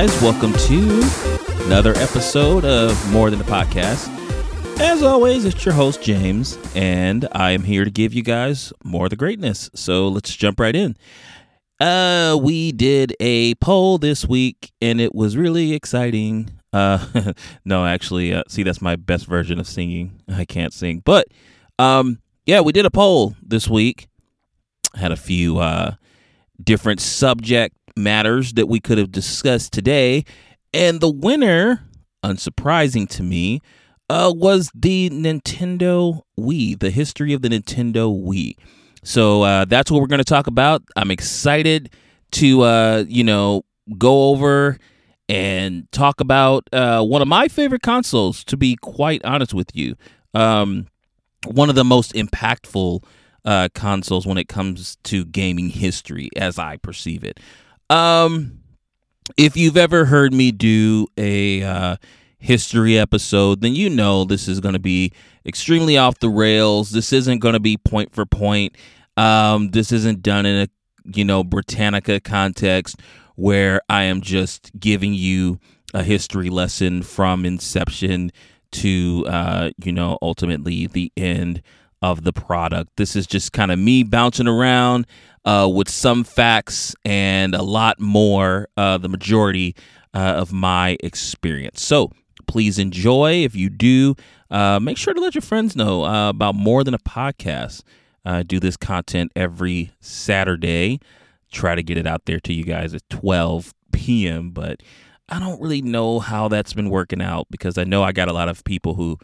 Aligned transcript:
guys, 0.00 0.22
welcome 0.22 0.52
to 0.52 1.02
another 1.64 1.92
episode 1.96 2.64
of 2.64 3.10
More 3.10 3.30
Than 3.30 3.40
a 3.40 3.44
Podcast. 3.44 4.06
As 4.78 5.02
always, 5.02 5.44
it's 5.44 5.64
your 5.64 5.74
host, 5.74 6.00
James, 6.00 6.56
and 6.76 7.26
I 7.32 7.50
am 7.50 7.64
here 7.64 7.84
to 7.84 7.90
give 7.90 8.14
you 8.14 8.22
guys 8.22 8.72
more 8.84 9.06
of 9.06 9.10
the 9.10 9.16
greatness. 9.16 9.68
So 9.74 10.06
let's 10.06 10.36
jump 10.36 10.60
right 10.60 10.76
in. 10.76 10.96
Uh, 11.80 12.38
we 12.40 12.70
did 12.70 13.16
a 13.18 13.56
poll 13.56 13.98
this 13.98 14.24
week, 14.24 14.70
and 14.80 15.00
it 15.00 15.16
was 15.16 15.36
really 15.36 15.72
exciting. 15.72 16.50
Uh, 16.72 17.32
no, 17.64 17.84
actually, 17.84 18.32
uh, 18.32 18.44
see, 18.46 18.62
that's 18.62 18.80
my 18.80 18.94
best 18.94 19.26
version 19.26 19.58
of 19.58 19.66
singing. 19.66 20.22
I 20.28 20.44
can't 20.44 20.72
sing, 20.72 21.02
but 21.04 21.26
um, 21.80 22.20
yeah, 22.46 22.60
we 22.60 22.70
did 22.70 22.86
a 22.86 22.90
poll 22.92 23.34
this 23.42 23.66
week. 23.66 24.06
Had 24.94 25.10
a 25.10 25.16
few 25.16 25.58
uh 25.58 25.94
different 26.62 27.00
subject 27.00 27.77
matters 27.98 28.54
that 28.54 28.66
we 28.68 28.80
could 28.80 28.98
have 28.98 29.12
discussed 29.12 29.72
today. 29.72 30.24
And 30.72 31.00
the 31.00 31.10
winner, 31.10 31.84
unsurprising 32.24 33.08
to 33.10 33.22
me, 33.22 33.60
uh, 34.10 34.32
was 34.34 34.70
the 34.74 35.10
Nintendo 35.10 36.22
Wii, 36.38 36.78
the 36.78 36.90
history 36.90 37.32
of 37.32 37.42
the 37.42 37.48
Nintendo 37.48 38.10
Wii. 38.10 38.56
So 39.04 39.42
uh, 39.42 39.64
that's 39.64 39.90
what 39.90 40.00
we're 40.00 40.06
going 40.06 40.18
to 40.18 40.24
talk 40.24 40.46
about. 40.46 40.82
I'm 40.96 41.10
excited 41.10 41.90
to, 42.32 42.62
uh, 42.62 43.04
you 43.08 43.24
know, 43.24 43.64
go 43.96 44.30
over 44.30 44.78
and 45.28 45.90
talk 45.92 46.20
about 46.20 46.68
uh, 46.72 47.02
one 47.02 47.22
of 47.22 47.28
my 47.28 47.48
favorite 47.48 47.82
consoles, 47.82 48.44
to 48.44 48.56
be 48.56 48.76
quite 48.76 49.24
honest 49.24 49.52
with 49.52 49.74
you. 49.74 49.94
Um, 50.34 50.86
one 51.46 51.68
of 51.68 51.74
the 51.74 51.84
most 51.84 52.12
impactful 52.14 53.04
uh, 53.44 53.68
consoles 53.74 54.26
when 54.26 54.38
it 54.38 54.48
comes 54.48 54.96
to 55.04 55.24
gaming 55.26 55.68
history, 55.68 56.30
as 56.36 56.58
I 56.58 56.76
perceive 56.78 57.24
it. 57.24 57.40
Um, 57.90 58.60
if 59.36 59.56
you've 59.56 59.76
ever 59.76 60.04
heard 60.06 60.32
me 60.32 60.50
do 60.52 61.06
a 61.16 61.62
uh, 61.62 61.96
history 62.38 62.98
episode, 62.98 63.60
then 63.60 63.74
you 63.74 63.90
know 63.90 64.24
this 64.24 64.48
is 64.48 64.60
going 64.60 64.74
to 64.74 64.78
be 64.78 65.12
extremely 65.44 65.98
off 65.98 66.18
the 66.18 66.28
rails. 66.28 66.90
This 66.90 67.12
isn't 67.12 67.40
going 67.40 67.54
to 67.54 67.60
be 67.60 67.76
point 67.76 68.12
for 68.12 68.24
point. 68.26 68.76
Um, 69.16 69.70
this 69.70 69.92
isn't 69.92 70.22
done 70.22 70.46
in 70.46 70.62
a 70.62 70.68
you 71.16 71.24
know 71.24 71.42
Britannica 71.42 72.20
context 72.20 73.00
where 73.34 73.80
I 73.88 74.04
am 74.04 74.20
just 74.20 74.70
giving 74.78 75.14
you 75.14 75.58
a 75.94 76.02
history 76.02 76.50
lesson 76.50 77.02
from 77.02 77.44
inception 77.44 78.30
to 78.70 79.24
uh, 79.28 79.70
you 79.82 79.92
know 79.92 80.18
ultimately 80.22 80.86
the 80.86 81.12
end 81.16 81.62
of 82.02 82.24
the 82.24 82.32
product. 82.32 82.90
This 82.96 83.16
is 83.16 83.26
just 83.26 83.52
kind 83.52 83.70
of 83.70 83.78
me 83.78 84.02
bouncing 84.02 84.48
around 84.48 85.06
uh, 85.44 85.68
with 85.72 85.88
some 85.88 86.24
facts 86.24 86.94
and 87.04 87.54
a 87.54 87.62
lot 87.62 88.00
more, 88.00 88.68
uh, 88.76 88.98
the 88.98 89.08
majority 89.08 89.74
uh, 90.14 90.34
of 90.36 90.52
my 90.52 90.96
experience. 91.00 91.82
So 91.82 92.10
please 92.46 92.78
enjoy. 92.78 93.44
If 93.44 93.54
you 93.54 93.68
do, 93.68 94.14
uh, 94.50 94.80
make 94.80 94.96
sure 94.96 95.14
to 95.14 95.20
let 95.20 95.34
your 95.34 95.42
friends 95.42 95.76
know 95.76 96.04
uh, 96.04 96.30
about 96.30 96.54
more 96.54 96.84
than 96.84 96.94
a 96.94 96.98
podcast. 96.98 97.82
I 98.24 98.42
do 98.42 98.60
this 98.60 98.76
content 98.76 99.32
every 99.34 99.92
Saturday. 100.00 101.00
Try 101.50 101.74
to 101.74 101.82
get 101.82 101.96
it 101.96 102.06
out 102.06 102.26
there 102.26 102.40
to 102.40 102.52
you 102.52 102.64
guys 102.64 102.92
at 102.92 103.08
12 103.08 103.72
p.m., 103.92 104.50
but 104.50 104.82
I 105.30 105.38
don't 105.38 105.60
really 105.60 105.82
know 105.82 106.20
how 106.20 106.48
that's 106.48 106.72
been 106.74 106.90
working 106.90 107.22
out 107.22 107.46
because 107.50 107.78
I 107.78 107.84
know 107.84 108.02
I 108.02 108.12
got 108.12 108.28
a 108.28 108.32
lot 108.32 108.48
of 108.48 108.64
people 108.64 108.94
who 108.94 109.18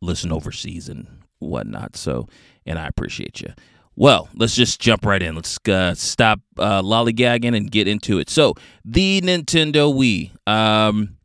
listen 0.00 0.32
overseas 0.32 0.88
and 0.88 1.06
whatnot. 1.38 1.96
So, 1.96 2.28
and 2.64 2.78
I 2.78 2.86
appreciate 2.86 3.40
you. 3.40 3.52
Well, 3.98 4.28
let's 4.34 4.54
just 4.54 4.78
jump 4.78 5.06
right 5.06 5.22
in. 5.22 5.34
Let's 5.34 5.58
uh, 5.68 5.94
stop 5.94 6.40
uh, 6.58 6.82
lollygagging 6.82 7.56
and 7.56 7.70
get 7.70 7.88
into 7.88 8.18
it. 8.18 8.28
So, 8.28 8.54
the 8.84 9.20
Nintendo 9.22 9.92
Wii. 9.92 10.30
Um, 10.46 11.16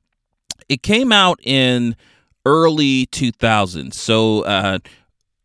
it 0.70 0.82
came 0.82 1.12
out 1.12 1.38
in 1.44 1.98
early 2.46 3.08
2000s. 3.08 3.94
So, 3.94 4.46
uh, 4.46 4.80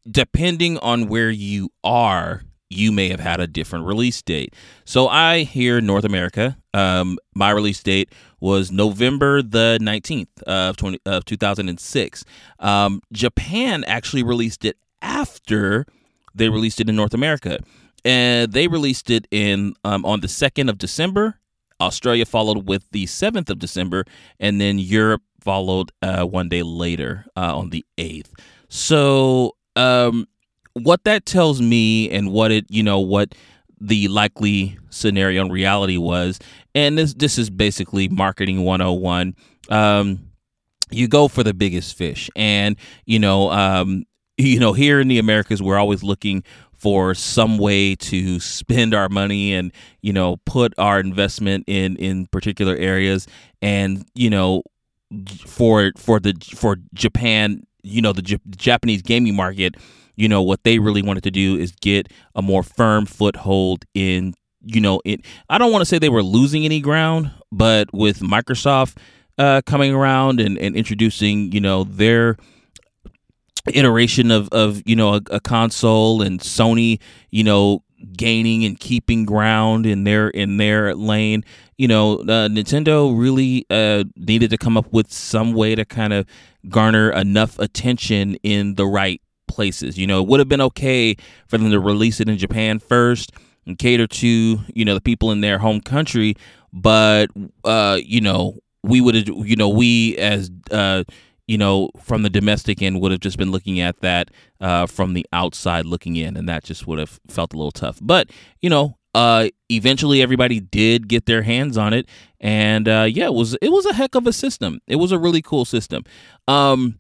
depending 0.09 0.79
on 0.79 1.09
where 1.09 1.31
you 1.31 1.71
are, 1.83 2.43
you 2.71 2.93
may 2.93 3.09
have 3.09 3.19
had 3.19 3.41
a 3.41 3.49
different 3.49 3.87
release 3.87 4.23
date. 4.23 4.55
So, 4.85 5.09
I 5.09 5.41
here 5.41 5.79
in 5.79 5.87
North 5.87 6.05
America, 6.05 6.57
um, 6.75 7.19
my 7.35 7.51
release 7.51 7.83
date 7.83 8.13
was 8.41 8.71
November 8.71 9.43
the 9.43 9.79
19th 9.81 10.43
of, 10.43 10.77
20, 10.77 11.01
of 11.07 11.25
2006. 11.25 12.25
Um, 12.59 13.01
Japan 13.13 13.85
actually 13.85 14.23
released 14.23 14.65
it 14.65 14.77
after 15.03 15.87
they 16.35 16.49
released 16.49 16.81
it 16.81 16.89
in 16.89 16.97
North 16.97 17.15
America. 17.15 17.59
And 18.05 18.53
they 18.53 18.69
released 18.69 19.11
it 19.11 19.27
in 19.31 19.75
um, 19.85 20.05
on 20.05 20.21
the 20.21 20.29
2nd 20.29 20.69
of 20.69 20.79
December. 20.79 21.41
Australia 21.81 22.25
followed 22.25 22.69
with 22.69 22.89
the 22.93 23.07
7th 23.07 23.51
of 23.51 23.59
December. 23.59 24.05
And 24.39 24.61
then 24.61 24.79
Europe 24.79 25.23
followed 25.41 25.93
uh, 26.03 26.25
one 26.25 26.49
day 26.49 26.63
later 26.63 27.27
uh, 27.37 27.57
on 27.57 27.71
the 27.71 27.85
8th. 27.99 28.31
So, 28.69 29.57
um, 29.75 30.27
what 30.75 31.05
that 31.05 31.25
tells 31.25 31.63
me 31.63 32.11
and 32.11 32.31
what 32.31 32.53
it, 32.53 32.67
you 32.69 32.83
know, 32.83 33.01
what 33.01 33.35
the 33.81 34.09
likely 34.09 34.79
scenario 34.91 35.45
in 35.45 35.53
reality 35.53 35.97
was, 35.97 36.39
and 36.77 36.99
this 36.99 37.15
this 37.15 37.39
is 37.39 37.51
basically 37.51 38.07
marketing 38.09 38.63
101. 38.63 39.35
Um, 39.71 40.31
you 40.91 41.09
go 41.09 41.27
for 41.27 41.43
the 41.43 41.55
biggest 41.55 41.97
fish, 41.97 42.31
and 42.37 42.77
you 43.07 43.19
know, 43.19 43.51
um, 43.51 44.05
you 44.37 44.61
know, 44.61 44.75
here 44.75 45.01
in 45.01 45.09
the 45.09 45.19
Americas, 45.19 45.61
we're 45.61 45.79
always 45.79 46.05
looking 46.05 46.45
for 46.77 47.15
some 47.15 47.57
way 47.57 47.95
to 47.97 48.39
spend 48.39 48.93
our 48.93 49.09
money 49.09 49.55
and 49.55 49.73
you 50.03 50.13
know 50.13 50.37
put 50.45 50.75
our 50.77 51.01
investment 51.01 51.65
in 51.67 51.97
in 51.97 52.27
particular 52.27 52.77
areas 52.77 53.27
and 53.63 54.05
you 54.15 54.29
know 54.29 54.63
for 55.47 55.91
for 55.97 56.21
the 56.21 56.35
for 56.55 56.77
Japan 56.93 57.63
you 57.83 58.03
know 58.03 58.13
the 58.13 58.21
J- 58.21 58.39
Japanese 58.51 59.01
gaming 59.01 59.35
market 59.35 59.77
you 60.17 60.29
know 60.29 60.43
what 60.43 60.65
they 60.65 60.79
really 60.79 61.01
wanted 61.01 61.23
to 61.23 61.31
do 61.31 61.57
is 61.57 61.73
get 61.81 62.13
a 62.35 62.43
more 62.43 62.63
firm 62.63 63.07
foothold 63.07 63.87
in 63.95 64.35
you 64.67 64.81
know 64.81 65.01
it 65.05 65.25
I 65.49 65.59
don't 65.59 65.73
want 65.73 65.83
to 65.83 65.87
say 65.87 65.99
they 65.99 66.09
were 66.09 66.23
losing 66.23 66.65
any 66.65 66.81
ground 66.81 67.31
but 67.53 67.93
with 67.93 68.21
Microsoft 68.21 68.97
uh, 69.39 69.63
coming 69.67 69.95
around 69.95 70.41
and, 70.41 70.59
and 70.59 70.77
introducing 70.77 71.53
you 71.53 71.61
know 71.61 71.85
their 71.85 72.37
iteration 73.69 74.31
of 74.31 74.49
of 74.51 74.83
you 74.87 74.97
know 74.97 75.15
a, 75.15 75.21
a, 75.31 75.41
console 75.41 76.23
and 76.23 76.41
Sony 76.41 77.01
you 77.31 77.45
know 77.45 77.83
gaining 78.17 78.65
and 78.65 78.79
keeping 78.79 79.25
ground 79.25 79.87
in 79.87 80.05
their 80.05 80.29
in 80.29 80.57
their 80.57 80.95
lane 80.95 81.45
you 81.77 81.89
know 81.89 82.21
uh, 82.21 82.49
Nintendo 82.49 83.17
really 83.19 83.67
uh, 83.71 84.05
needed 84.17 84.51
to 84.51 84.59
come 84.59 84.77
up 84.77 84.93
with 84.93 85.13
some 85.13 85.53
way 85.53 85.75
to 85.75 85.85
kind 85.85 86.13
of 86.13 86.27
garner 86.69 87.11
enough 87.11 87.59
attention 87.59 88.37
in 88.43 88.75
the 88.75 88.87
right 88.87 89.21
places. 89.49 89.99
You 89.99 90.07
know 90.07 90.23
it 90.23 90.29
would 90.29 90.41
have 90.41 90.49
been 90.49 90.61
okay 90.61 91.17
for 91.47 91.59
them 91.59 91.71
to 91.71 91.81
release 91.81 92.21
it 92.21 92.29
in 92.29 92.39
Japan 92.39 92.79
first 92.79 93.33
and 93.67 93.79
cater 93.79 94.07
to 94.07 94.61
you 94.75 94.85
know 94.85 94.95
the 94.95 95.01
people 95.01 95.31
in 95.31 95.41
their 95.41 95.59
home 95.59 95.81
country 95.81 96.35
but 96.73 97.29
uh 97.65 97.99
you 98.03 98.21
know 98.21 98.59
we 98.83 99.01
would 99.01 99.15
have 99.15 99.29
you 99.29 99.57
know 99.57 99.69
we 99.69 100.17
as 100.19 100.51
uh 100.71 101.03
you 101.47 101.57
know, 101.57 101.91
from 102.01 102.23
the 102.23 102.31
domestic 102.31 102.83
end 102.83 103.01
would 103.01 103.13
have 103.13 103.21
just 103.21 103.39
been 103.39 103.53
looking 103.53 103.81
at 103.81 104.01
that 104.01 104.31
uh, 104.61 104.87
from 104.87 105.15
the 105.15 105.25
outside 105.33 105.87
looking 105.87 106.17
in, 106.17 106.37
and 106.37 106.49
that 106.49 106.65
just 106.65 106.87
would 106.87 106.99
have 106.99 107.21
felt 107.29 107.55
a 107.55 107.57
little 107.57 107.71
tough. 107.71 107.99
But 108.03 108.31
you 108.61 108.69
know, 108.69 108.99
uh, 109.15 109.49
eventually 109.71 110.21
everybody 110.23 110.61
did 110.61 111.09
get 111.09 111.27
their 111.27 111.43
hands 111.43 111.79
on 111.79 111.93
it, 111.93 112.09
and 112.41 112.89
uh, 112.89 113.07
yeah, 113.09 113.27
it 113.27 113.35
was 113.35 113.55
it 113.63 113.71
was 113.71 113.87
a 113.87 113.95
heck 113.95 114.15
of 114.15 114.27
a 114.27 114.33
system. 114.33 114.81
It 114.87 114.97
was 114.97 115.13
a 115.13 115.19
really 115.19 115.43
cool 115.43 115.65
system. 115.65 116.05
Um, 116.49 116.99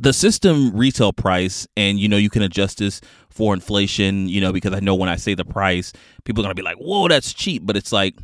the 0.00 0.12
system 0.12 0.76
retail 0.76 1.12
price, 1.12 1.66
and 1.76 1.98
you 1.98 2.08
know, 2.08 2.16
you 2.16 2.30
can 2.30 2.42
adjust 2.42 2.78
this 2.78 3.00
for 3.30 3.54
inflation. 3.54 4.28
You 4.28 4.40
know, 4.40 4.52
because 4.52 4.72
I 4.72 4.80
know 4.80 4.94
when 4.94 5.08
I 5.08 5.16
say 5.16 5.34
the 5.34 5.44
price, 5.44 5.92
people 6.24 6.42
are 6.42 6.44
gonna 6.44 6.54
be 6.54 6.62
like, 6.62 6.76
"Whoa, 6.78 7.08
that's 7.08 7.32
cheap," 7.32 7.62
but 7.64 7.76
it's 7.76 7.92
like 7.92 8.14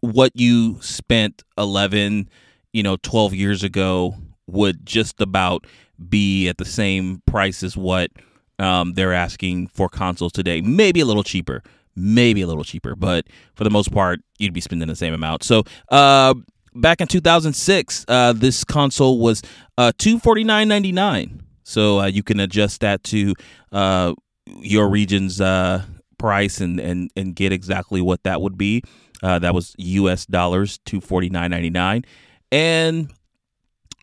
what 0.00 0.30
you 0.34 0.78
spent 0.82 1.42
11 1.56 2.28
you 2.74 2.82
know 2.82 2.96
12 3.02 3.32
years 3.34 3.62
ago 3.62 4.14
would 4.46 4.84
just 4.84 5.20
about 5.20 5.66
be 6.10 6.48
at 6.48 6.58
the 6.58 6.64
same 6.64 7.22
price 7.26 7.62
as 7.62 7.76
what 7.76 8.10
um, 8.58 8.94
they're 8.94 9.14
asking 9.14 9.68
for 9.68 9.88
consoles 9.88 10.32
today. 10.32 10.60
Maybe 10.60 11.00
a 11.00 11.06
little 11.06 11.22
cheaper, 11.22 11.62
maybe 11.96 12.42
a 12.42 12.46
little 12.46 12.64
cheaper, 12.64 12.94
but 12.94 13.26
for 13.54 13.64
the 13.64 13.70
most 13.70 13.92
part, 13.92 14.20
you'd 14.38 14.52
be 14.52 14.60
spending 14.60 14.88
the 14.88 14.96
same 14.96 15.14
amount. 15.14 15.44
So, 15.44 15.62
uh, 15.90 16.34
back 16.74 17.00
in 17.00 17.08
2006, 17.08 18.04
uh, 18.08 18.32
this 18.32 18.64
console 18.64 19.18
was 19.18 19.42
uh, 19.78 19.92
249.99. 19.98 21.40
So 21.62 22.00
uh, 22.00 22.06
you 22.06 22.22
can 22.22 22.40
adjust 22.40 22.80
that 22.82 23.02
to 23.04 23.34
uh, 23.72 24.14
your 24.46 24.88
region's 24.88 25.40
uh, 25.40 25.84
price 26.18 26.60
and, 26.60 26.78
and 26.78 27.10
and 27.16 27.34
get 27.34 27.52
exactly 27.52 28.00
what 28.00 28.22
that 28.24 28.40
would 28.40 28.58
be. 28.58 28.82
Uh, 29.22 29.38
that 29.38 29.54
was 29.54 29.74
U.S. 29.78 30.26
dollars, 30.26 30.78
two 30.84 31.00
forty 31.00 31.30
nine 31.30 31.50
ninety 31.50 31.70
nine, 31.70 32.04
and 32.52 33.10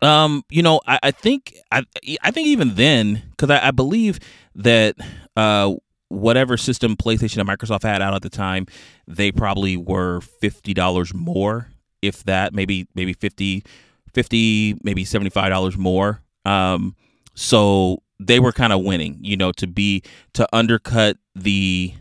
um, 0.02 0.42
you 0.50 0.62
know, 0.62 0.80
I, 0.86 0.98
I 1.04 1.10
think 1.12 1.54
I 1.70 1.84
I 2.22 2.32
think 2.32 2.48
even 2.48 2.74
then, 2.74 3.22
because 3.30 3.50
I, 3.50 3.68
I 3.68 3.70
believe 3.70 4.18
that 4.56 4.96
uh 5.36 5.74
whatever 6.08 6.58
system 6.58 6.94
PlayStation 6.94 7.38
and 7.38 7.48
Microsoft 7.48 7.84
had 7.84 8.02
out 8.02 8.14
at 8.14 8.22
the 8.22 8.28
time, 8.30 8.66
they 9.06 9.32
probably 9.32 9.76
were 9.76 10.20
fifty 10.20 10.74
dollars 10.74 11.14
more, 11.14 11.68
if 12.02 12.24
that, 12.24 12.52
maybe 12.52 12.86
maybe 12.94 13.12
50, 13.12 13.64
50 14.12 14.76
maybe 14.82 15.04
seventy 15.04 15.30
five 15.30 15.50
dollars 15.50 15.78
more. 15.78 16.20
Um, 16.44 16.94
so 17.34 18.02
they 18.20 18.40
were 18.40 18.52
kind 18.52 18.72
of 18.72 18.82
winning, 18.82 19.18
you 19.20 19.36
know, 19.36 19.52
to 19.52 19.66
be 19.66 20.02
to 20.34 20.46
undercut 20.52 21.16
the 21.34 21.94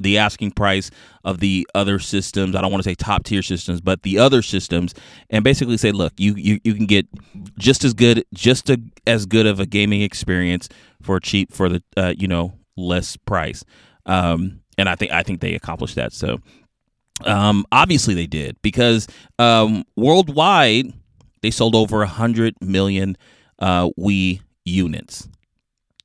the 0.00 0.18
asking 0.18 0.52
price 0.52 0.90
of 1.24 1.40
the 1.40 1.66
other 1.74 1.98
systems. 1.98 2.54
I 2.54 2.60
don't 2.60 2.70
want 2.70 2.82
to 2.84 2.88
say 2.88 2.94
top 2.94 3.24
tier 3.24 3.42
systems, 3.42 3.80
but 3.80 4.02
the 4.02 4.18
other 4.18 4.42
systems, 4.42 4.94
and 5.30 5.42
basically 5.42 5.76
say, 5.76 5.92
look, 5.92 6.12
you 6.16 6.34
you, 6.36 6.60
you 6.64 6.74
can 6.74 6.86
get 6.86 7.06
just 7.58 7.84
as 7.84 7.94
good, 7.94 8.24
just 8.32 8.70
a, 8.70 8.80
as 9.06 9.26
good 9.26 9.46
of 9.46 9.60
a 9.60 9.66
gaming 9.66 10.02
experience 10.02 10.68
for 11.02 11.18
cheap 11.20 11.52
for 11.52 11.68
the 11.68 11.82
uh, 11.96 12.14
you 12.16 12.28
know 12.28 12.52
less 12.76 13.16
price. 13.16 13.64
Um, 14.06 14.60
and 14.78 14.88
I 14.88 14.94
think 14.94 15.12
I 15.12 15.22
think 15.22 15.40
they 15.40 15.54
accomplished 15.54 15.96
that. 15.96 16.12
So 16.12 16.38
um, 17.24 17.64
obviously 17.70 18.14
they 18.14 18.26
did 18.26 18.60
because 18.62 19.06
um, 19.38 19.84
worldwide 19.96 20.92
they 21.42 21.50
sold 21.50 21.74
over 21.74 22.02
a 22.02 22.06
hundred 22.06 22.54
million 22.60 23.16
uh, 23.58 23.90
Wii 23.98 24.40
units. 24.64 25.28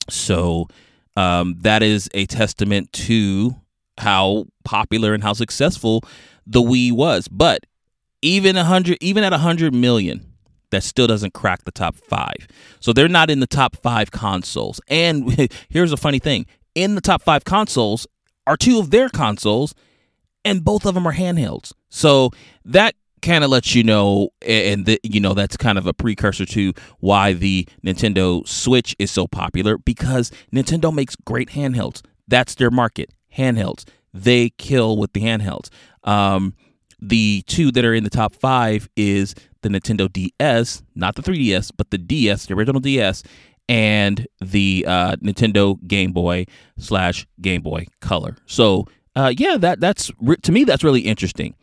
So 0.10 0.68
um, 1.16 1.56
that 1.62 1.84
is 1.84 2.10
a 2.14 2.26
testament 2.26 2.92
to 2.94 3.56
how 3.98 4.46
popular 4.64 5.14
and 5.14 5.24
how 5.24 5.34
successful 5.34 6.04
the 6.46 6.62
Wii 6.62 6.92
was. 6.92 7.28
But 7.28 7.66
even 8.22 8.58
a 8.58 8.64
hundred, 8.64 8.98
even 9.02 9.24
at 9.24 9.34
a 9.34 9.40
hundred 9.40 9.74
million, 9.74 10.34
that 10.70 10.84
still 10.84 11.08
doesn't 11.08 11.34
crack 11.34 11.64
the 11.64 11.72
top 11.72 11.96
five. 11.96 12.48
So 12.80 12.94
they're 12.94 13.08
not 13.08 13.30
in 13.30 13.40
the 13.40 13.48
top 13.48 13.78
five 13.78 14.12
consoles. 14.12 14.82
And 14.88 15.50
here's 15.70 15.92
a 15.92 15.98
funny 15.98 16.20
thing: 16.20 16.46
in 16.76 16.96
the 16.96 17.02
top 17.02 17.22
five 17.22 17.46
consoles 17.46 18.08
are 18.46 18.58
two 18.58 18.80
of 18.80 18.92
their 18.92 19.10
consoles, 19.10 19.74
and 20.46 20.64
both 20.64 20.86
of 20.86 20.94
them 20.94 21.08
are 21.08 21.14
handhelds. 21.14 21.74
So 21.90 22.32
that 22.66 22.96
kind 23.22 23.44
of 23.44 23.50
lets 23.50 23.74
you 23.76 23.84
know, 23.84 24.30
and 24.46 24.86
the, 24.86 25.00
you 25.04 25.20
know 25.20 25.34
that's 25.34 25.58
kind 25.58 25.78
of 25.78 25.88
a 25.88 25.94
precursor 25.94 26.46
to 26.46 26.74
why 27.00 27.34
the 27.34 27.68
Nintendo 27.86 28.48
Switch 28.48 28.96
is 29.00 29.12
so 29.12 29.28
popular 29.28 29.78
because 29.78 30.32
Nintendo 30.54 30.94
makes 30.94 31.16
great 31.16 31.50
handhelds. 31.50 32.02
That's 32.28 32.56
their 32.56 32.72
market, 32.72 33.14
handhelds. 33.36 33.86
They 34.14 34.52
kill 34.52 34.98
with 34.98 35.14
the 35.14 35.22
handhelds. 35.22 35.70
Um, 36.04 36.56
the 37.00 37.44
two 37.48 37.72
that 37.72 37.86
are 37.86 37.94
in 37.94 38.04
the 38.04 38.10
top 38.10 38.36
five 38.36 38.90
is 38.96 39.36
the 39.62 39.70
Nintendo 39.70 40.12
DS, 40.12 40.84
not 40.96 41.16
the 41.16 41.22
3DS, 41.22 41.72
but 41.76 41.92
the 41.92 41.98
DS, 41.98 42.48
the 42.48 42.54
original 42.56 42.80
DS, 42.82 43.24
and 43.70 44.26
the 44.40 44.86
uh, 44.88 45.16
Nintendo 45.18 45.78
Game 45.88 46.12
Boy 46.12 46.46
slash 46.78 47.28
Game 47.42 47.62
Boy 47.62 47.86
Color. 48.02 48.38
So 48.46 48.88
uh, 49.18 49.34
yeah, 49.36 49.58
that 49.58 49.80
that's 49.80 50.12
to 50.44 50.52
me 50.52 50.64
that's 50.64 50.84
really 50.84 51.02
interesting. 51.02 51.56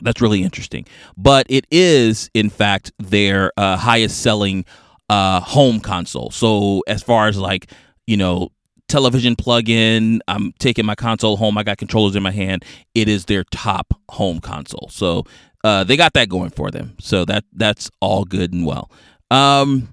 That's 0.00 0.22
really 0.22 0.42
interesting. 0.42 0.86
But 1.18 1.46
it 1.50 1.66
is, 1.70 2.30
in 2.32 2.48
fact, 2.48 2.92
their 2.98 3.52
uh, 3.58 3.76
highest 3.76 4.22
selling 4.22 4.64
uh, 5.10 5.40
home 5.40 5.80
console. 5.80 6.30
So 6.30 6.82
as 6.86 7.02
far 7.02 7.28
as 7.28 7.36
like 7.36 7.70
you 8.06 8.16
know 8.16 8.48
television 8.88 9.36
plug-in, 9.36 10.22
I'm 10.28 10.52
taking 10.58 10.86
my 10.86 10.94
console 10.94 11.36
home. 11.36 11.58
I 11.58 11.62
got 11.62 11.76
controllers 11.76 12.16
in 12.16 12.22
my 12.22 12.30
hand. 12.30 12.64
It 12.94 13.06
is 13.06 13.26
their 13.26 13.44
top 13.44 13.92
home 14.08 14.40
console. 14.40 14.88
So 14.90 15.24
uh, 15.64 15.84
they 15.84 15.96
got 15.96 16.14
that 16.14 16.30
going 16.30 16.50
for 16.50 16.70
them. 16.70 16.96
So 17.00 17.26
that 17.26 17.44
that's 17.52 17.90
all 18.00 18.24
good 18.24 18.54
and 18.54 18.64
well. 18.64 18.90
Um, 19.30 19.88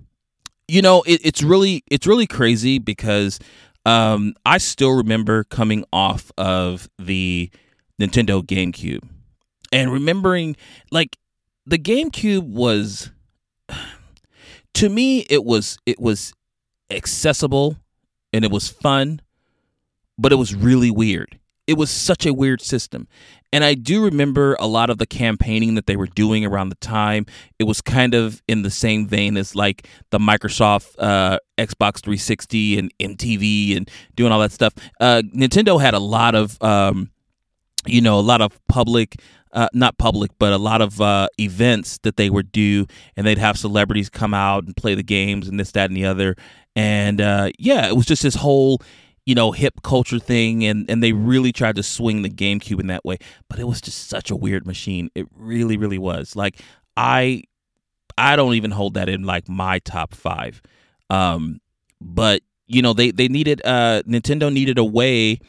you 0.70 0.82
know, 0.82 1.04
it, 1.06 1.20
it's 1.26 1.44
really 1.44 1.84
it's 1.92 2.08
really 2.08 2.26
crazy 2.26 2.80
because 2.80 3.38
um, 3.86 4.34
I 4.46 4.58
still 4.58 4.92
remember 4.92 5.44
coming 5.44 5.86
off 5.94 6.32
of 6.38 6.90
the 6.98 7.50
Nintendo 8.00 8.44
GameCube 8.44 9.08
and 9.72 9.92
remembering 9.92 10.56
like 10.92 11.18
the 11.66 11.78
GameCube 11.78 12.48
was 12.48 13.12
to 14.74 14.90
me 14.90 15.20
it 15.30 15.44
was 15.44 15.78
it 15.86 16.00
was 16.00 16.34
accessible 16.90 17.78
and 18.34 18.44
it 18.44 18.52
was 18.52 18.68
fun, 18.68 19.22
but 20.18 20.32
it 20.32 20.36
was 20.36 20.54
really 20.54 20.92
weird. 20.92 21.40
It 21.68 21.78
was 21.78 21.90
such 21.90 22.26
a 22.26 22.34
weird 22.34 22.62
system. 22.62 23.08
And 23.54 23.64
I 23.64 23.74
do 23.74 24.04
remember 24.04 24.56
a 24.60 24.68
lot 24.68 24.90
of 24.90 24.98
the 24.98 25.06
campaigning 25.06 25.76
that 25.76 25.86
they 25.86 25.96
were 25.96 26.08
doing 26.08 26.46
around 26.46 26.70
the 26.70 26.76
time. 26.76 27.26
It 27.60 27.64
was 27.66 27.82
kind 27.82 28.14
of 28.14 28.42
in 28.48 28.64
the 28.64 28.72
same 28.72 29.08
vein 29.08 29.38
as 29.38 29.56
like 29.56 29.88
the 30.10 30.20
Microsoft 30.20 30.96
uh, 31.00 31.40
Xbox 31.58 32.02
360 32.02 32.80
and 32.80 32.94
MTV 33.00 33.78
and 33.78 33.90
doing 34.16 34.32
all 34.32 34.40
that 34.40 34.52
stuff. 34.52 34.74
Uh, 35.00 35.22
Nintendo 35.34 35.80
had 35.80 35.94
a 35.94 36.00
lot 36.00 36.36
of, 36.36 36.62
um, 36.62 37.12
you 37.86 38.02
know, 38.02 38.20
a 38.20 38.22
lot 38.22 38.42
of 38.42 38.60
public 38.68 39.16
uh, 39.56 39.70
not 39.74 39.98
public, 39.98 40.32
but 40.38 40.52
a 40.52 40.58
lot 40.58 40.82
of 40.82 41.00
uh, 41.00 41.30
events 41.40 41.98
that 42.00 42.18
they 42.18 42.30
would 42.30 42.52
do, 42.52 42.86
and 43.16 43.26
they'd 43.26 43.38
have 43.38 43.58
celebrities 43.58 44.10
come 44.10 44.34
out 44.34 44.66
and 44.66 44.76
play 44.76 44.94
the 44.96 45.04
games 45.04 45.48
and 45.48 45.58
this, 45.58 45.72
that, 45.72 45.90
and 45.90 45.96
the 45.96 46.06
other. 46.06 46.36
And 46.76 47.22
uh, 47.22 47.52
yeah, 47.58 47.88
it 47.88 47.96
was 47.96 48.06
just 48.06 48.22
this 48.22 48.36
whole, 48.36 48.82
you 49.26 49.36
know, 49.36 49.52
hip 49.52 49.82
culture 49.84 50.20
thing, 50.20 50.64
and 50.66 50.90
and 50.90 51.02
they 51.02 51.14
really 51.14 51.52
tried 51.52 51.76
to 51.78 51.84
swing 51.84 52.22
the 52.22 52.30
GameCube 52.30 52.80
in 52.80 52.88
that 52.88 53.04
way, 53.04 53.18
but 53.50 53.60
it 53.60 53.66
was 53.66 53.82
just 53.82 54.08
such 54.08 54.30
a 54.30 54.36
weird 54.36 54.66
machine. 54.68 55.10
It 55.16 55.28
really, 55.36 55.78
really 55.78 55.98
was. 55.98 56.36
Like 56.36 56.62
I, 56.96 57.44
I 58.18 58.36
don't 58.36 58.54
even 58.54 58.72
hold 58.72 58.94
that 58.94 59.10
in 59.10 59.24
like 59.24 59.50
my 59.50 59.80
top 59.80 60.14
five. 60.14 60.62
Um, 61.10 61.60
but 62.00 62.42
you 62.68 62.82
know, 62.82 62.94
they 62.94 63.12
they 63.12 63.28
needed 63.28 63.62
uh 63.66 64.04
Nintendo 64.08 64.52
needed 64.52 64.78
a 64.78 64.84
way 64.84 65.40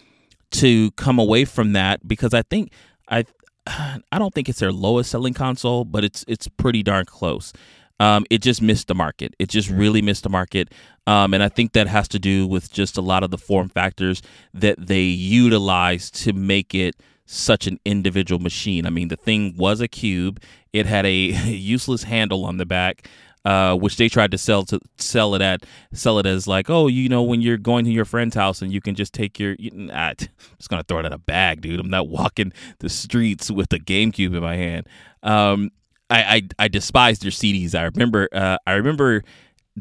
to 0.52 0.90
come 0.92 1.18
away 1.18 1.44
from 1.44 1.72
that 1.72 2.06
because 2.06 2.32
I 2.34 2.42
think 2.42 2.72
I 3.08 3.24
I 3.66 4.18
don't 4.18 4.34
think 4.34 4.48
it's 4.48 4.60
their 4.60 4.72
lowest 4.72 5.10
selling 5.10 5.34
console, 5.34 5.84
but 5.84 6.04
it's 6.04 6.24
it's 6.28 6.48
pretty 6.48 6.82
darn 6.82 7.04
close. 7.04 7.52
Um, 7.98 8.26
it 8.30 8.42
just 8.42 8.60
missed 8.60 8.88
the 8.88 8.94
market. 8.94 9.34
It 9.38 9.48
just 9.48 9.70
really 9.70 10.02
missed 10.02 10.22
the 10.22 10.28
market, 10.28 10.72
um, 11.06 11.32
and 11.32 11.42
I 11.42 11.48
think 11.48 11.72
that 11.72 11.86
has 11.86 12.08
to 12.08 12.18
do 12.18 12.46
with 12.46 12.72
just 12.72 12.96
a 12.96 13.00
lot 13.00 13.22
of 13.22 13.30
the 13.30 13.38
form 13.38 13.68
factors 13.68 14.22
that 14.52 14.86
they 14.86 15.02
utilize 15.02 16.10
to 16.12 16.32
make 16.32 16.74
it 16.74 16.96
such 17.24 17.66
an 17.66 17.80
individual 17.84 18.38
machine. 18.38 18.86
I 18.86 18.90
mean, 18.90 19.08
the 19.08 19.16
thing 19.16 19.54
was 19.56 19.80
a 19.80 19.88
cube. 19.88 20.40
It 20.72 20.86
had 20.86 21.06
a 21.06 21.14
useless 21.46 22.04
handle 22.04 22.44
on 22.44 22.58
the 22.58 22.66
back 22.66 23.08
uh, 23.46 23.76
which 23.76 23.96
they 23.96 24.08
tried 24.08 24.32
to 24.32 24.36
sell 24.36 24.64
to 24.64 24.80
sell 24.98 25.36
it 25.36 25.40
at 25.40 25.64
sell 25.92 26.18
it 26.18 26.26
as 26.26 26.48
like, 26.48 26.68
oh, 26.68 26.88
you 26.88 27.08
know, 27.08 27.22
when 27.22 27.40
you're 27.40 27.56
going 27.56 27.84
to 27.84 27.92
your 27.92 28.04
friend's 28.04 28.34
house 28.34 28.60
and 28.60 28.72
you 28.72 28.80
can 28.80 28.96
just 28.96 29.14
take 29.14 29.38
your, 29.38 29.54
you, 29.56 29.70
nah, 29.70 30.08
I'm 30.08 30.16
just 30.58 30.68
gonna 30.68 30.82
throw 30.82 30.98
it 30.98 31.06
in 31.06 31.12
a 31.12 31.18
bag, 31.18 31.60
dude. 31.60 31.78
I'm 31.78 31.88
not 31.88 32.08
walking 32.08 32.52
the 32.80 32.88
streets 32.88 33.48
with 33.48 33.72
a 33.72 33.78
GameCube 33.78 34.34
in 34.36 34.42
my 34.42 34.56
hand. 34.56 34.88
Um, 35.22 35.70
I, 36.10 36.22
I 36.22 36.42
I 36.64 36.68
despised 36.68 37.22
their 37.22 37.30
CDs. 37.30 37.74
I 37.74 37.84
remember 37.84 38.28
uh, 38.32 38.58
I 38.66 38.74
remember 38.74 39.22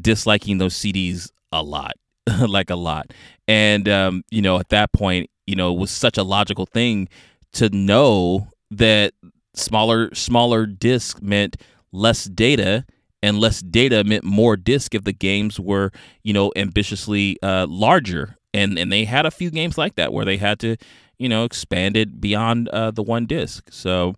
disliking 0.00 0.58
those 0.58 0.74
CDs 0.74 1.30
a 1.52 1.62
lot, 1.62 1.94
like 2.46 2.70
a 2.70 2.76
lot. 2.76 3.12
And 3.48 3.88
um, 3.88 4.24
you 4.30 4.42
know, 4.42 4.58
at 4.58 4.68
that 4.70 4.92
point, 4.92 5.30
you 5.46 5.56
know, 5.56 5.72
it 5.72 5.78
was 5.78 5.90
such 5.90 6.18
a 6.18 6.22
logical 6.22 6.66
thing 6.66 7.08
to 7.52 7.68
know 7.70 8.48
that 8.70 9.14
smaller 9.54 10.14
smaller 10.14 10.66
disc 10.66 11.22
meant 11.22 11.56
less 11.92 12.24
data 12.24 12.84
and 13.22 13.38
less 13.38 13.60
data 13.60 14.04
meant 14.04 14.24
more 14.24 14.56
disk 14.56 14.94
if 14.94 15.04
the 15.04 15.12
games 15.12 15.58
were 15.58 15.90
you 16.22 16.32
know 16.32 16.52
ambitiously 16.56 17.38
uh, 17.42 17.66
larger 17.68 18.36
and 18.52 18.78
and 18.78 18.92
they 18.92 19.04
had 19.04 19.24
a 19.24 19.30
few 19.30 19.50
games 19.50 19.78
like 19.78 19.94
that 19.94 20.12
where 20.12 20.24
they 20.24 20.36
had 20.36 20.58
to 20.58 20.76
you 21.18 21.28
know 21.28 21.44
expand 21.44 21.96
it 21.96 22.20
beyond 22.20 22.68
uh, 22.68 22.90
the 22.90 23.02
one 23.02 23.24
disk 23.24 23.68
so 23.70 24.14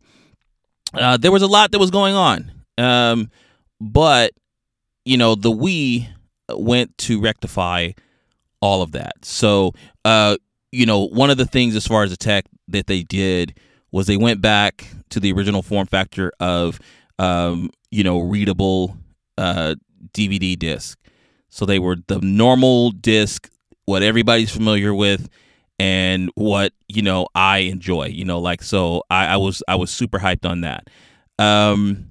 uh, 0.95 1.17
there 1.17 1.33
was 1.33 1.43
a 1.43 1.47
lot 1.47 1.71
that 1.73 1.79
was 1.79 1.91
going 1.91 2.15
on 2.15 2.51
um, 2.79 3.31
but 3.81 4.33
you 5.05 5.17
know 5.17 5.35
the 5.35 5.51
Wii 5.51 6.09
went 6.51 6.97
to 6.99 7.21
rectify 7.21 7.91
all 8.61 8.83
of 8.83 8.93
that 8.93 9.25
so 9.25 9.73
uh, 10.05 10.37
you 10.73 10.87
know 10.87 11.07
one 11.07 11.31
of 11.31 11.37
the 11.37 11.47
things 11.47 11.77
as 11.77 11.87
far 11.87 12.03
as 12.03 12.11
the 12.11 12.17
tech 12.17 12.45
that 12.69 12.87
they 12.87 13.03
did 13.03 13.59
was 13.91 14.07
they 14.07 14.17
went 14.17 14.41
back 14.41 14.87
to 15.09 15.21
the 15.21 15.33
original 15.33 15.63
form 15.63 15.87
factor 15.87 16.31
of 16.41 16.79
um, 17.19 17.71
you 17.91 18.05
know, 18.05 18.21
readable 18.21 18.97
uh, 19.37 19.75
DVD 20.13 20.59
disc. 20.59 20.99
So 21.51 21.65
they 21.65 21.79
were 21.79 21.97
the 22.07 22.21
normal 22.21 22.91
disc, 22.91 23.51
what 23.87 24.03
everybody's 24.03 24.51
familiar 24.51 24.95
with, 24.95 25.29
and 25.79 26.31
what 26.35 26.73
you 26.89 27.03
know 27.03 27.27
I 27.35 27.59
enjoy. 27.59 28.07
You 28.07 28.25
know, 28.25 28.39
like 28.41 28.63
so 28.63 29.05
I, 29.11 29.27
I 29.27 29.37
was 29.37 29.63
I 29.69 29.77
was 29.77 29.91
super 29.91 30.19
hyped 30.19 30.49
on 30.49 30.63
that. 30.63 30.89
Um, 31.39 32.11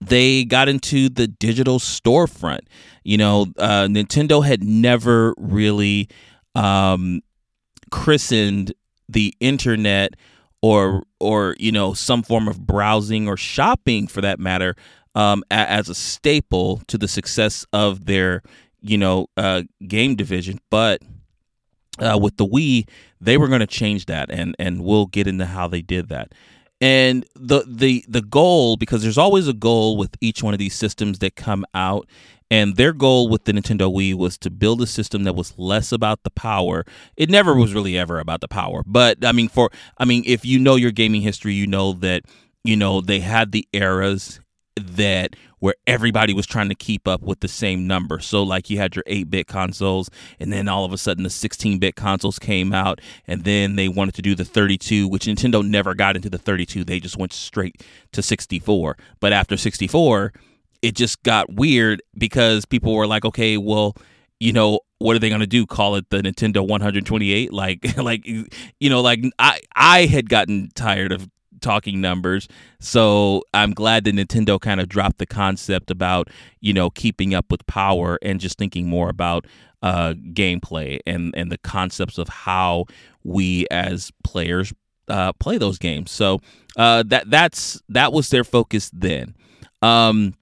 they 0.00 0.44
got 0.44 0.68
into 0.68 1.08
the 1.08 1.26
digital 1.26 1.78
storefront. 1.78 2.60
You 3.04 3.16
know, 3.16 3.46
uh, 3.58 3.86
Nintendo 3.86 4.44
had 4.44 4.62
never 4.62 5.34
really 5.38 6.08
um, 6.54 7.20
christened 7.90 8.72
the 9.08 9.34
internet 9.40 10.14
or 10.60 11.02
or 11.20 11.56
you 11.58 11.72
know 11.72 11.94
some 11.94 12.22
form 12.22 12.48
of 12.48 12.66
browsing 12.66 13.28
or 13.28 13.36
shopping 13.36 14.06
for 14.06 14.20
that 14.20 14.38
matter 14.38 14.74
um, 15.14 15.42
a, 15.50 15.54
as 15.54 15.88
a 15.88 15.94
staple 15.94 16.82
to 16.88 16.98
the 16.98 17.08
success 17.08 17.64
of 17.72 18.06
their 18.06 18.42
you 18.80 18.98
know 18.98 19.28
uh, 19.36 19.62
game 19.86 20.14
division. 20.14 20.58
But 20.70 21.02
uh, 22.00 22.18
with 22.20 22.36
the 22.36 22.46
Wii, 22.46 22.88
they 23.20 23.36
were 23.36 23.48
going 23.48 23.60
to 23.60 23.66
change 23.66 24.06
that, 24.06 24.30
and 24.30 24.54
and 24.58 24.84
we'll 24.84 25.06
get 25.06 25.26
into 25.26 25.46
how 25.46 25.68
they 25.68 25.82
did 25.82 26.08
that. 26.08 26.32
And 26.80 27.26
the 27.34 27.64
the 27.66 28.04
the 28.08 28.22
goal, 28.22 28.76
because 28.76 29.02
there's 29.02 29.18
always 29.18 29.48
a 29.48 29.52
goal 29.52 29.96
with 29.96 30.16
each 30.20 30.42
one 30.42 30.54
of 30.54 30.58
these 30.58 30.74
systems 30.74 31.18
that 31.18 31.34
come 31.34 31.64
out, 31.74 32.08
and 32.50 32.76
their 32.76 32.92
goal 32.92 33.28
with 33.28 33.44
the 33.44 33.52
Nintendo 33.52 33.92
Wii 33.92 34.14
was 34.14 34.38
to 34.38 34.50
build 34.50 34.80
a 34.80 34.86
system 34.86 35.24
that 35.24 35.34
was 35.34 35.58
less 35.58 35.92
about 35.92 36.22
the 36.22 36.30
power. 36.30 36.84
It 37.16 37.30
never 37.30 37.54
was 37.54 37.74
really 37.74 37.98
ever 37.98 38.20
about 38.20 38.40
the 38.40 38.48
power. 38.48 38.82
But 38.86 39.24
I 39.24 39.32
mean 39.32 39.48
for 39.48 39.70
I 39.98 40.04
mean 40.04 40.22
if 40.26 40.44
you 40.44 40.58
know 40.58 40.76
your 40.76 40.92
gaming 40.92 41.22
history, 41.22 41.54
you 41.54 41.66
know 41.66 41.92
that 41.94 42.22
you 42.64 42.76
know 42.76 43.00
they 43.00 43.20
had 43.20 43.52
the 43.52 43.66
eras 43.72 44.40
that 44.86 45.36
where 45.58 45.74
everybody 45.86 46.32
was 46.32 46.46
trying 46.46 46.68
to 46.68 46.74
keep 46.74 47.08
up 47.08 47.22
with 47.22 47.40
the 47.40 47.48
same 47.48 47.86
number. 47.86 48.20
So 48.20 48.42
like 48.42 48.70
you 48.70 48.78
had 48.78 48.94
your 48.94 49.04
8-bit 49.04 49.46
consoles 49.46 50.10
and 50.38 50.52
then 50.52 50.68
all 50.68 50.84
of 50.84 50.92
a 50.92 50.98
sudden 50.98 51.24
the 51.24 51.28
16-bit 51.28 51.96
consoles 51.96 52.38
came 52.38 52.72
out 52.72 53.00
and 53.26 53.44
then 53.44 53.76
they 53.76 53.88
wanted 53.88 54.14
to 54.14 54.22
do 54.22 54.34
the 54.34 54.44
32 54.44 55.08
which 55.08 55.26
Nintendo 55.26 55.66
never 55.66 55.94
got 55.94 56.16
into 56.16 56.30
the 56.30 56.38
32. 56.38 56.84
They 56.84 57.00
just 57.00 57.16
went 57.16 57.32
straight 57.32 57.82
to 58.12 58.22
64. 58.22 58.96
But 59.20 59.32
after 59.32 59.56
64, 59.56 60.32
it 60.82 60.94
just 60.94 61.22
got 61.22 61.52
weird 61.52 62.02
because 62.16 62.64
people 62.64 62.94
were 62.94 63.06
like, 63.06 63.24
okay, 63.24 63.56
well, 63.56 63.96
you 64.40 64.52
know, 64.52 64.80
what 64.98 65.16
are 65.16 65.18
they 65.18 65.28
going 65.28 65.40
to 65.40 65.46
do? 65.46 65.66
Call 65.66 65.96
it 65.96 66.10
the 66.10 66.18
Nintendo 66.18 66.66
128? 66.66 67.52
Like, 67.58 67.96
like, 67.96 68.24
you 68.26 68.90
know, 68.90 69.00
like 69.00 69.20
I, 69.38 69.60
I 69.74 70.06
had 70.06 70.28
gotten 70.28 70.70
tired 70.74 71.12
of 71.12 71.28
talking 71.60 72.00
numbers. 72.00 72.48
So 72.80 73.42
I'm 73.54 73.72
glad 73.72 74.04
that 74.04 74.14
Nintendo 74.14 74.60
kind 74.60 74.80
of 74.80 74.88
dropped 74.88 75.18
the 75.18 75.26
concept 75.26 75.90
about, 75.90 76.28
you 76.60 76.72
know, 76.72 76.90
keeping 76.90 77.34
up 77.34 77.50
with 77.50 77.66
power 77.66 78.18
and 78.22 78.40
just 78.40 78.58
thinking 78.58 78.88
more 78.88 79.08
about 79.08 79.46
uh, 79.82 80.14
gameplay 80.32 80.98
and, 81.06 81.34
and 81.36 81.52
the 81.52 81.58
concepts 81.58 82.18
of 82.18 82.28
how 82.28 82.86
we 83.24 83.66
as 83.70 84.10
players 84.24 84.72
uh, 85.08 85.32
play 85.34 85.58
those 85.58 85.78
games. 85.78 86.10
So 86.10 86.40
uh, 86.76 87.02
that 87.06 87.30
that's 87.30 87.80
that 87.88 88.12
was 88.12 88.28
their 88.30 88.44
focus 88.44 88.90
then. 88.92 89.34
Um, 89.82 90.34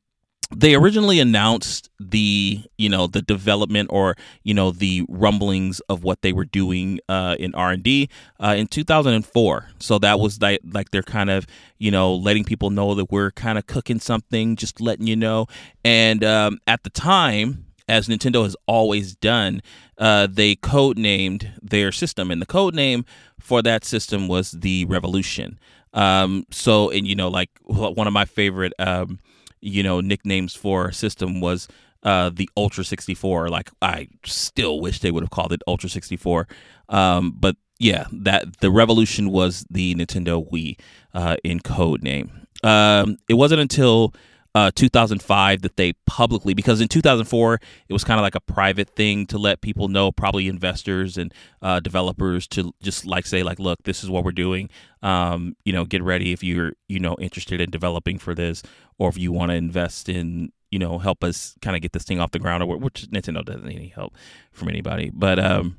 they 0.55 0.75
originally 0.75 1.19
announced 1.19 1.91
the 1.99 2.63
you 2.79 2.89
know 2.89 3.07
the 3.07 3.23
development 3.23 3.89
or 3.93 4.17
you 4.45 4.55
know 4.55 4.71
the 4.71 5.05
rumblings 5.09 5.81
of 5.89 6.05
what 6.05 6.23
they 6.23 6.33
were 6.33 6.45
doing 6.45 7.01
uh, 7.09 7.35
in 7.39 7.55
r&d 7.55 8.09
uh, 8.41 8.55
in 8.57 8.67
2004 8.67 9.69
so 9.79 9.99
that 9.99 10.21
was 10.21 10.41
like, 10.41 10.61
like 10.73 10.91
they're 10.91 11.03
kind 11.03 11.31
of 11.31 11.47
you 11.79 11.91
know 11.91 12.15
letting 12.15 12.45
people 12.45 12.71
know 12.71 12.95
that 12.95 13.11
we're 13.11 13.33
kind 13.33 13.59
of 13.59 13.67
cooking 13.67 13.99
something 13.99 14.57
just 14.57 14.81
letting 14.81 15.07
you 15.07 15.17
know. 15.17 15.47
And 15.85 16.25
um, 16.25 16.59
at 16.67 16.83
the 16.85 16.91
time 16.91 17.65
as 17.89 18.09
nintendo 18.09 18.45
has 18.45 18.57
always 18.67 19.15
done 19.17 19.63
uh, 19.99 20.27
they 20.31 20.55
codenamed 20.57 21.51
their 21.63 21.91
system 21.91 22.31
and 22.31 22.41
the 22.41 22.47
code 22.47 22.75
name 22.75 23.05
for 23.41 23.63
that 23.63 23.85
system 23.85 24.29
was 24.29 24.51
the 24.51 24.85
revolution. 24.87 25.59
Um, 25.95 26.45
so 26.51 26.91
and 26.91 27.07
you 27.07 27.15
know 27.15 27.29
like 27.29 27.51
one 27.65 28.07
of 28.07 28.13
my 28.13 28.25
favorite 28.25 28.75
um, 28.79 29.19
you 29.61 29.83
know 29.83 30.01
nicknames 30.01 30.55
for 30.55 30.93
system 30.93 31.41
was 31.41 31.69
uh, 32.03 32.31
the 32.33 32.49
Ultra 32.57 32.85
64. 32.85 33.49
Like 33.49 33.71
I 33.83 34.09
still 34.25 34.81
wish 34.81 35.01
they 35.01 35.11
would 35.11 35.23
have 35.23 35.31
called 35.31 35.53
it 35.53 35.63
Ultra 35.67 35.91
64. 35.91 36.47
Um, 36.89 37.35
but 37.37 37.57
yeah, 37.79 38.07
that 38.13 38.59
the 38.61 38.71
revolution 38.71 39.31
was 39.31 39.67
the 39.71 39.95
Nintendo 39.95 40.49
Wii 40.51 40.79
uh, 41.15 41.37
in 41.45 41.61
code 41.61 42.03
name. 42.03 42.47
Um, 42.63 43.19
it 43.29 43.35
wasn't 43.35 43.61
until 43.61 44.15
uh, 44.57 44.71
2005 44.75 45.61
that 45.61 45.77
they 45.77 45.93
publicly 46.07 46.55
because 46.55 46.81
in 46.81 46.89
2004 46.89 47.61
it 47.89 47.93
was 47.93 48.05
kind 48.05 48.19
of 48.19 48.23
like 48.23 48.35
a 48.35 48.41
private 48.41 48.89
thing 48.89 49.27
to 49.27 49.37
let 49.37 49.61
people 49.61 49.89
know 49.89 50.11
probably 50.11 50.49
investors 50.49 51.19
and 51.19 51.35
uh, 51.61 51.79
developers 51.79 52.47
to 52.47 52.73
just 52.83 53.05
like 53.05 53.27
say 53.27 53.43
like 53.43 53.59
look 53.59 53.83
this 53.83 54.03
is 54.03 54.09
what 54.09 54.25
we're 54.25 54.33
doing. 54.33 54.71
Um, 55.03 55.57
you 55.67 55.75
know 55.75 55.85
get 55.85 56.03
ready 56.03 56.33
if 56.33 56.43
you're 56.43 56.73
you 56.89 56.99
know 56.99 57.17
interested 57.21 57.61
in 57.61 57.71
developing 57.71 58.19
for 58.19 58.35
this 58.35 58.63
or 58.97 59.11
if 59.11 59.19
you 59.19 59.31
want 59.31 59.51
to 59.51 59.57
invest 59.57 60.09
in 60.09 60.51
you 60.71 60.79
know 60.79 60.97
help 61.01 61.23
us 61.23 61.55
kind 61.61 61.77
of 61.77 61.83
get 61.83 61.93
this 61.93 62.05
thing 62.05 62.19
off 62.19 62.31
the 62.31 62.39
ground 62.39 62.63
or 62.63 62.79
which 62.79 63.09
Nintendo 63.11 63.45
doesn't 63.45 63.67
need 63.67 63.77
any 63.77 63.89
help 63.89 64.15
from 64.53 64.71
anybody. 64.71 65.11
But 65.13 65.39
um, 65.39 65.77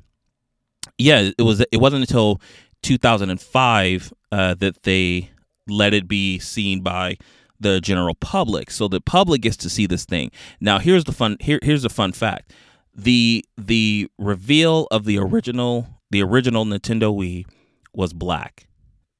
yeah 0.98 1.30
it 1.36 1.42
was 1.42 1.64
it 1.72 1.80
wasn't 1.80 2.02
until 2.02 2.40
2005 2.84 4.12
uh, 4.30 4.54
that 4.54 4.84
they 4.84 5.30
let 5.66 5.92
it 5.92 6.06
be 6.06 6.38
seen 6.38 6.80
by 6.80 7.16
the 7.60 7.80
general 7.80 8.14
public. 8.14 8.70
So 8.70 8.88
the 8.88 9.00
public 9.00 9.42
gets 9.42 9.56
to 9.58 9.70
see 9.70 9.86
this 9.86 10.04
thing. 10.04 10.30
Now 10.60 10.78
here's 10.78 11.04
the 11.04 11.12
fun 11.12 11.36
here 11.40 11.58
here's 11.62 11.84
a 11.84 11.88
fun 11.88 12.12
fact. 12.12 12.52
The 12.94 13.44
the 13.56 14.10
reveal 14.18 14.86
of 14.90 15.04
the 15.04 15.18
original 15.18 15.86
the 16.10 16.22
original 16.22 16.64
Nintendo 16.64 17.14
Wii 17.14 17.46
was 17.92 18.12
black. 18.12 18.68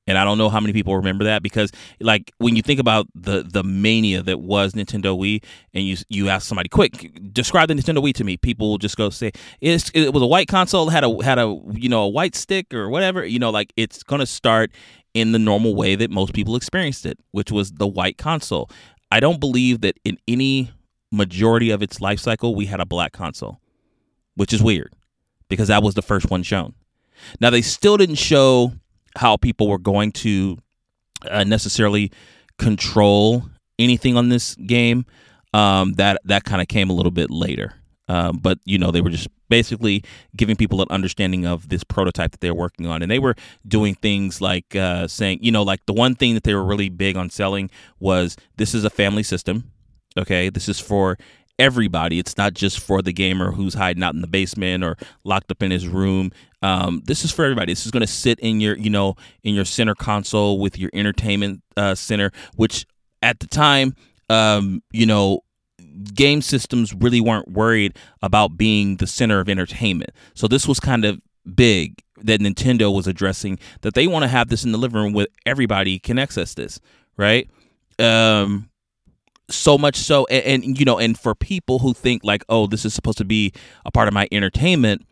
And 0.09 0.17
I 0.17 0.25
don't 0.25 0.39
know 0.39 0.49
how 0.49 0.59
many 0.59 0.73
people 0.73 0.97
remember 0.97 1.25
that 1.25 1.43
because 1.43 1.71
like 2.01 2.33
when 2.39 2.57
you 2.57 2.63
think 2.63 2.81
about 2.81 3.07
the 3.15 3.43
the 3.43 3.63
mania 3.63 4.23
that 4.23 4.41
was 4.41 4.73
Nintendo 4.73 5.17
Wii 5.17 5.45
and 5.75 5.85
you 5.85 5.99
you 6.09 6.31
ask 6.31 6.49
somebody 6.49 6.71
quick 6.71 7.13
describe 7.31 7.69
the 7.69 7.75
Nintendo 7.75 7.99
Wii 7.99 8.15
to 8.15 8.25
me 8.25 8.39
people 8.39 8.71
will 8.71 8.79
just 8.79 8.97
go 8.97 9.11
say 9.11 9.33
it 9.61 10.15
was 10.15 10.23
a 10.23 10.27
white 10.27 10.49
console 10.49 10.89
had 10.89 11.05
a 11.05 11.23
had 11.23 11.39
a 11.39 11.55
you 11.75 11.91
know 11.91 12.05
a 12.05 12.09
white 12.09 12.35
stick 12.35 12.73
or 12.73 12.89
whatever 12.89 13.23
you 13.23 13.39
know 13.39 13.51
like 13.51 13.71
it's 13.77 14.03
going 14.03 14.21
to 14.21 14.27
start 14.27 14.71
in 15.15 15.33
the 15.33 15.39
normal 15.39 15.75
way 15.75 15.95
that 15.95 16.11
most 16.11 16.33
people 16.33 16.57
experienced 16.57 17.07
it, 17.07 17.19
which 17.31 17.51
was 17.51 17.73
the 17.73 17.87
white 17.87 18.19
console. 18.19 18.71
I 19.11 19.21
don't 19.21 19.41
believe 19.41 19.81
that 19.81 19.97
in 20.05 20.19
any 20.29 20.71
majority 21.11 21.71
of 21.71 21.83
its 21.83 22.01
life 22.01 22.21
cycle 22.21 22.55
we 22.55 22.67
had 22.67 22.81
a 22.81 22.87
black 22.87 23.13
console, 23.13 23.61
which 24.35 24.53
is 24.53 24.63
weird 24.63 24.93
because 25.49 25.69
that 25.69 25.83
was 25.83 25.95
the 25.95 26.03
first 26.03 26.31
one 26.31 26.43
shown. 26.43 26.75
Now 27.41 27.51
they 27.51 27.63
still 27.63 27.97
didn't 27.97 28.17
show 28.17 28.73
how 29.17 29.37
people 29.37 29.69
were 29.69 29.79
going 29.79 30.13
to 30.13 30.59
uh, 31.29 31.45
necessarily 31.45 32.13
control 32.59 33.45
anything 33.79 34.17
on 34.17 34.29
this 34.29 34.55
game. 34.55 35.07
Um, 35.55 35.95
that 35.95 36.21
that 36.25 36.45
kind 36.45 36.61
of 36.61 36.69
came 36.69 36.91
a 36.91 36.93
little 36.93 37.11
bit 37.11 37.31
later. 37.31 37.75
Um, 38.09 38.39
but 38.39 38.59
you 38.65 38.79
know 38.79 38.91
they 38.91 39.01
were 39.01 39.11
just 39.11 39.29
basically 39.49 40.03
giving 40.37 40.57
people 40.57 40.83
an 40.83 40.89
understanding 40.91 41.47
of 41.47 41.69
this 41.69 41.85
prototype 41.85 42.33
that 42.33 42.41
they're 42.41 42.55
working 42.55 42.87
on. 42.87 43.03
And 43.03 43.11
they 43.11 43.19
were 43.19 43.35
doing 43.67 43.95
things 43.95 44.41
like 44.41 44.75
uh, 44.75 45.07
saying 45.09 45.39
you 45.43 45.53
know 45.53 45.63
like 45.63 45.85
the 45.87 45.93
one 45.93 46.15
thing 46.15 46.35
that 46.35 46.45
they 46.45 46.55
were 46.55 46.65
really 46.65 46.89
big 46.89 47.17
on 47.17 47.31
selling 47.31 47.71
was 48.01 48.37
this 48.57 48.75
is 48.75 48.85
a 48.85 48.91
family 48.91 49.23
system 49.23 49.71
okay? 50.19 50.51
This 50.51 50.69
is 50.69 50.81
for 50.81 51.17
everybody. 51.59 52.19
It's 52.19 52.37
not 52.37 52.55
just 52.55 52.81
for 52.81 53.03
the 53.03 53.13
gamer 53.13 53.53
who's 53.53 53.75
hiding 53.75 54.03
out 54.03 54.15
in 54.15 54.21
the 54.21 54.29
basement 54.29 54.85
or 54.85 54.97
locked 55.25 55.51
up 55.51 55.63
in 55.63 55.71
his 55.71 55.89
room. 55.89 56.31
Um, 56.63 57.03
this 57.05 57.25
is 57.25 57.33
for 57.33 57.45
everybody. 57.45 57.73
This 57.73 57.85
is 57.85 57.91
going 57.91 58.03
to 58.03 58.07
sit 58.07 58.39
in 58.41 58.61
your 58.61 58.77
you 58.77 58.91
know 58.91 59.17
in 59.43 59.55
your 59.55 59.65
center 59.65 59.95
console 59.95 60.59
with 60.59 60.79
your 60.79 60.91
entertainment 60.93 61.63
uh, 61.77 61.95
center 61.95 62.33
which 62.57 62.87
at 63.23 63.41
the 63.41 63.47
time 63.47 63.95
um, 64.29 64.83
you 64.93 65.07
know 65.07 65.41
game 66.15 66.43
systems 66.43 66.95
really 66.95 67.21
weren't 67.21 67.49
worried 67.51 67.97
about 68.23 68.57
being 68.57 68.97
the 68.97 69.07
center 69.07 69.41
of 69.41 69.49
entertainment. 69.49 70.11
So 70.35 70.49
this 70.49 70.67
was 70.67 70.81
kind 70.81 71.05
of 71.05 71.21
big 71.55 72.03
that 72.23 72.41
Nintendo 72.41 72.95
was 72.95 73.07
addressing 73.07 73.59
that 73.83 73.95
they 73.95 74.07
want 74.07 74.25
to 74.25 74.29
have 74.29 74.49
this 74.49 74.65
in 74.65 74.73
the 74.73 74.79
living 74.79 75.01
room 75.01 75.13
where 75.13 75.29
everybody 75.47 75.99
can 75.99 76.19
access 76.19 76.55
this, 76.55 76.81
right? 77.17 77.49
Um 77.99 78.71
so 79.51 79.79
much 79.79 79.97
so 79.97 80.27
and, 80.27 80.65
and 80.65 80.79
you 80.79 80.85
know 80.85 80.99
and 80.99 81.19
for 81.19 81.35
people 81.35 81.79
who 81.79 81.95
think 81.95 82.23
like 82.23 82.45
oh 82.49 82.67
this 82.67 82.85
is 82.85 82.93
supposed 82.93 83.19
to 83.19 83.25
be 83.25 83.53
a 83.87 83.91
part 83.91 84.09
of 84.09 84.15
my 84.15 84.29
entertainment 84.31 85.07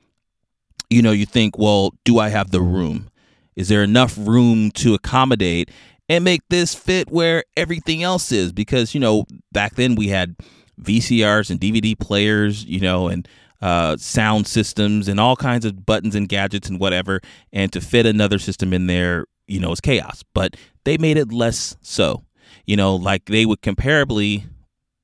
you 0.90 1.00
know 1.00 1.10
you 1.10 1.24
think 1.24 1.56
well 1.58 1.94
do 2.04 2.18
i 2.18 2.28
have 2.28 2.50
the 2.50 2.60
room 2.60 3.08
is 3.54 3.68
there 3.68 3.82
enough 3.82 4.14
room 4.18 4.70
to 4.70 4.92
accommodate 4.92 5.70
and 6.08 6.22
make 6.22 6.42
this 6.50 6.74
fit 6.74 7.10
where 7.10 7.44
everything 7.56 8.02
else 8.02 8.30
is 8.30 8.52
because 8.52 8.94
you 8.94 9.00
know 9.00 9.24
back 9.52 9.74
then 9.76 9.94
we 9.94 10.08
had 10.08 10.36
VCRs 10.80 11.50
and 11.50 11.60
DVD 11.60 11.98
players, 11.98 12.64
you 12.64 12.80
know, 12.80 13.08
and 13.08 13.26
uh, 13.60 13.96
sound 13.96 14.46
systems 14.46 15.08
and 15.08 15.18
all 15.18 15.36
kinds 15.36 15.64
of 15.64 15.86
buttons 15.86 16.14
and 16.14 16.28
gadgets 16.28 16.68
and 16.68 16.78
whatever. 16.78 17.20
And 17.52 17.72
to 17.72 17.80
fit 17.80 18.06
another 18.06 18.38
system 18.38 18.72
in 18.72 18.86
there, 18.86 19.26
you 19.46 19.60
know, 19.60 19.72
is 19.72 19.80
chaos. 19.80 20.22
But 20.34 20.56
they 20.84 20.98
made 20.98 21.16
it 21.16 21.32
less 21.32 21.76
so. 21.82 22.24
You 22.66 22.76
know, 22.76 22.96
like 22.96 23.26
they 23.26 23.46
would 23.46 23.62
comparably 23.62 24.44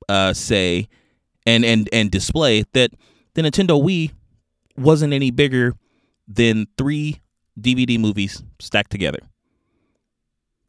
uh, 0.09 0.33
say 0.33 0.87
and 1.45 1.65
and 1.65 1.89
and 1.91 2.11
display 2.11 2.63
that 2.73 2.91
the 3.33 3.41
Nintendo 3.41 3.81
Wii 3.81 4.11
wasn't 4.77 5.13
any 5.13 5.31
bigger 5.31 5.73
than 6.27 6.67
three 6.77 7.21
DVD 7.59 7.99
movies 7.99 8.43
stacked 8.59 8.91
together. 8.91 9.19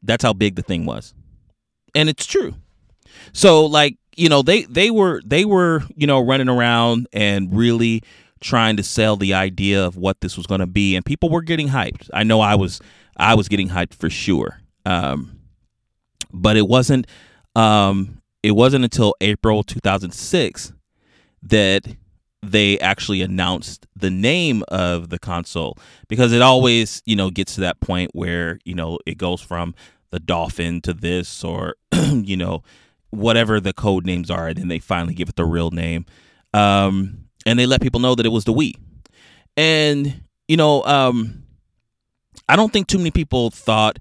That's 0.03 0.23
how 0.23 0.33
big 0.33 0.57
the 0.57 0.63
thing 0.63 0.85
was. 0.85 1.15
And 1.95 2.09
it's 2.09 2.27
true. 2.27 2.55
So 3.33 3.67
like 3.67 3.97
you 4.17 4.29
know 4.29 4.43
they 4.43 4.63
they 4.65 4.91
were 4.91 5.21
they 5.25 5.45
were 5.45 5.83
you 5.97 6.07
know 6.07 6.21
running 6.21 6.49
around 6.49 7.07
and 7.13 7.55
really 7.55 8.03
trying 8.41 8.77
to 8.77 8.83
sell 8.83 9.17
the 9.17 9.33
idea 9.33 9.85
of 9.85 9.97
what 9.97 10.21
this 10.21 10.37
was 10.37 10.47
going 10.47 10.61
to 10.61 10.67
be 10.67 10.97
and 10.97 11.05
people 11.05 11.31
were 11.31 11.43
getting 11.43 11.69
hyped 11.69 12.11
i 12.13 12.23
know 12.23 12.41
i 12.41 12.55
was 12.55 12.81
I 13.17 13.35
was 13.35 13.49
getting 13.49 13.69
hyped 13.69 13.95
for 13.95 14.11
sure. 14.11 14.61
Um, 14.85 15.39
but 16.33 16.57
it 16.57 16.67
wasn't 16.67 17.07
um, 17.55 18.21
it 18.43 18.53
wasn't 18.53 18.85
until 18.85 19.15
April 19.21 19.63
2006 19.63 20.73
that 21.43 21.87
they 22.43 22.79
actually 22.81 23.23
announced 23.23 23.87
the 23.97 24.11
name 24.11 24.65
of 24.69 25.09
the 25.09 25.19
console 25.19 25.79
because 26.09 26.33
it 26.33 26.43
always 26.43 27.01
you 27.07 27.17
know 27.17 27.31
gets 27.31 27.55
to 27.55 27.61
that 27.63 27.81
point 27.81 28.11
where 28.13 28.59
you 28.65 28.75
know 28.75 28.99
it 29.07 29.17
goes 29.17 29.41
from 29.41 29.75
the 30.11 30.21
dolphin 30.21 30.81
to 30.83 30.93
this 30.93 31.43
or 31.43 31.77
you 32.13 32.37
know 32.37 32.63
whatever 33.15 33.61
the 33.61 33.73
code 33.73 34.05
names 34.07 34.31
are 34.31 34.49
and 34.49 34.59
then 34.59 34.69
they 34.69 34.79
finally 34.79 35.15
give 35.15 35.29
it 35.29 35.37
the 35.37 35.45
real 35.45 35.71
name. 35.71 36.07
Um, 36.53 37.27
and 37.47 37.59
they 37.59 37.67
let 37.67 37.81
people 37.81 38.01
know 38.01 38.15
that 38.15 38.27
it 38.27 38.31
was 38.31 38.45
the 38.45 38.53
wii. 38.53 38.75
And 39.57 40.25
you 40.49 40.57
know 40.57 40.85
um, 40.85 41.43
i 42.49 42.57
don't 42.57 42.73
think 42.73 42.87
too 42.87 42.99
many 42.99 43.11
people 43.11 43.51
thought 43.51 43.99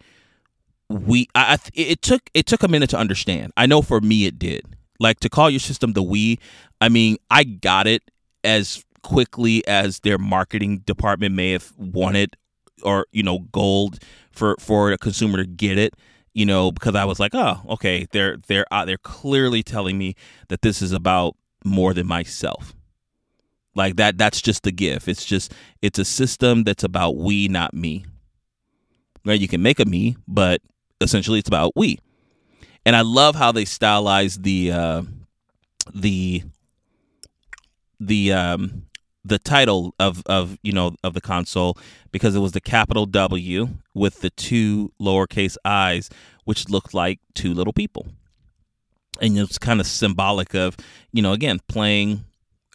we 0.89 1.27
I, 1.33 1.57
it 1.73 2.01
took 2.01 2.29
it 2.33 2.45
took 2.45 2.61
a 2.61 2.67
minute 2.67 2.89
to 2.91 2.97
understand. 2.97 3.51
I 3.57 3.65
know 3.65 3.81
for 3.81 3.99
me 3.99 4.25
it 4.25 4.37
did. 4.37 4.61
Like 4.99 5.19
to 5.21 5.29
call 5.29 5.49
your 5.49 5.59
system 5.59 5.93
the 5.93 6.03
wii 6.03 6.39
i 6.81 6.89
mean 6.89 7.17
i 7.31 7.43
got 7.43 7.87
it 7.87 8.03
as 8.43 8.83
quickly 9.01 9.65
as 9.67 9.99
their 10.01 10.17
marketing 10.17 10.79
department 10.79 11.35
may 11.35 11.51
have 11.51 11.73
wanted 11.77 12.35
or 12.83 13.05
you 13.11 13.23
know 13.23 13.39
gold 13.51 13.99
for 14.31 14.55
for 14.59 14.91
a 14.91 14.97
consumer 14.97 15.37
to 15.37 15.45
get 15.45 15.77
it 15.77 15.95
you 16.33 16.45
know 16.45 16.71
because 16.71 16.95
i 16.95 17.05
was 17.05 17.19
like 17.19 17.35
oh 17.35 17.61
okay 17.69 18.07
they're 18.11 18.37
they're 18.47 18.65
uh, 18.71 18.85
they're 18.85 18.97
clearly 18.97 19.61
telling 19.63 19.97
me 19.97 20.15
that 20.49 20.61
this 20.61 20.81
is 20.81 20.91
about 20.91 21.35
more 21.63 21.93
than 21.93 22.07
myself. 22.07 22.73
Like 23.75 23.95
that 23.95 24.17
that's 24.17 24.41
just 24.41 24.63
the 24.63 24.71
gift. 24.71 25.07
It's 25.07 25.25
just 25.25 25.53
it's 25.81 25.99
a 25.99 26.05
system 26.05 26.63
that's 26.63 26.83
about 26.83 27.17
we 27.17 27.47
not 27.47 27.73
me. 27.73 28.05
Right 29.25 29.39
you 29.39 29.47
can 29.47 29.61
make 29.61 29.79
a 29.79 29.85
me 29.85 30.17
but 30.27 30.61
essentially 31.01 31.39
it's 31.39 31.47
about 31.47 31.73
we. 31.75 31.99
And 32.85 32.95
i 32.95 33.01
love 33.01 33.35
how 33.35 33.51
they 33.51 33.65
stylize 33.65 34.41
the 34.41 34.71
uh 34.71 35.03
the 35.93 36.43
the 37.99 38.33
um 38.33 38.83
the 39.25 39.39
title 39.39 39.93
of 39.99 40.23
of 40.25 40.57
you 40.63 40.71
know 40.71 40.95
of 41.03 41.13
the 41.13 41.21
console 41.21 41.77
because 42.11 42.35
it 42.35 42.39
was 42.39 42.51
the 42.51 42.61
capital 42.61 43.05
W 43.05 43.69
with 43.93 44.21
the 44.21 44.29
two 44.29 44.91
lowercase 45.01 45.57
i's, 45.65 46.09
which 46.45 46.69
looked 46.69 46.93
like 46.93 47.19
two 47.33 47.53
little 47.53 47.73
people, 47.73 48.07
and 49.21 49.37
it's 49.37 49.57
kind 49.57 49.79
of 49.79 49.87
symbolic 49.87 50.53
of 50.53 50.77
you 51.11 51.21
know 51.21 51.33
again 51.33 51.59
playing 51.67 52.25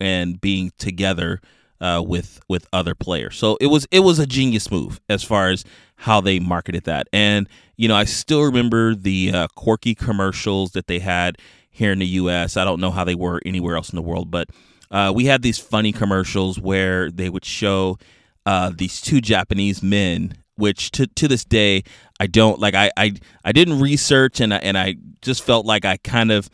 and 0.00 0.40
being 0.40 0.72
together 0.78 1.40
uh, 1.80 2.02
with 2.04 2.40
with 2.48 2.66
other 2.72 2.94
players. 2.94 3.36
So 3.36 3.56
it 3.60 3.66
was 3.66 3.86
it 3.90 4.00
was 4.00 4.18
a 4.18 4.26
genius 4.26 4.70
move 4.70 5.00
as 5.08 5.22
far 5.22 5.50
as 5.50 5.64
how 5.96 6.20
they 6.20 6.38
marketed 6.38 6.84
that, 6.84 7.08
and 7.12 7.48
you 7.76 7.88
know 7.88 7.96
I 7.96 8.04
still 8.04 8.42
remember 8.42 8.94
the 8.94 9.32
uh, 9.32 9.48
quirky 9.54 9.94
commercials 9.94 10.72
that 10.72 10.86
they 10.86 10.98
had 10.98 11.38
here 11.70 11.92
in 11.92 11.98
the 11.98 12.06
U.S. 12.06 12.56
I 12.56 12.64
don't 12.64 12.80
know 12.80 12.90
how 12.90 13.04
they 13.04 13.14
were 13.14 13.40
anywhere 13.44 13.76
else 13.76 13.90
in 13.90 13.96
the 13.96 14.02
world, 14.02 14.30
but 14.30 14.48
uh, 14.90 15.12
we 15.14 15.26
had 15.26 15.42
these 15.42 15.58
funny 15.58 15.92
commercials 15.92 16.58
where 16.58 17.10
they 17.10 17.28
would 17.28 17.44
show 17.44 17.98
uh, 18.46 18.72
these 18.74 19.00
two 19.00 19.20
Japanese 19.20 19.82
men, 19.82 20.34
which 20.56 20.90
to 20.92 21.06
to 21.06 21.28
this 21.28 21.44
day 21.44 21.82
I 22.18 22.26
don't 22.26 22.58
like. 22.58 22.74
I 22.74 22.90
I, 22.96 23.12
I 23.44 23.52
didn't 23.52 23.80
research 23.80 24.40
and 24.40 24.54
I, 24.54 24.58
and 24.58 24.78
I 24.78 24.96
just 25.22 25.42
felt 25.42 25.66
like 25.66 25.84
I 25.84 25.98
kind 25.98 26.32
of 26.32 26.48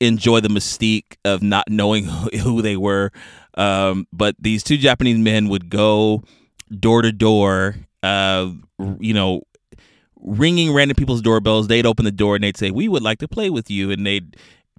enjoy 0.00 0.40
the 0.40 0.48
mystique 0.48 1.16
of 1.24 1.42
not 1.42 1.64
knowing 1.68 2.04
who 2.42 2.62
they 2.62 2.76
were. 2.76 3.10
Um, 3.54 4.06
but 4.12 4.36
these 4.38 4.62
two 4.62 4.76
Japanese 4.76 5.18
men 5.18 5.48
would 5.48 5.70
go 5.70 6.22
door 6.78 7.02
to 7.02 7.12
door, 7.12 7.76
uh, 8.02 8.50
you 9.00 9.14
know, 9.14 9.42
ringing 10.20 10.72
random 10.72 10.94
people's 10.94 11.22
doorbells. 11.22 11.68
They'd 11.68 11.86
open 11.86 12.04
the 12.04 12.12
door 12.12 12.34
and 12.34 12.44
they'd 12.44 12.56
say, 12.56 12.70
"We 12.70 12.88
would 12.88 13.02
like 13.02 13.18
to 13.18 13.28
play 13.28 13.50
with 13.50 13.70
you," 13.70 13.90
and 13.90 14.06
they'd 14.06 14.36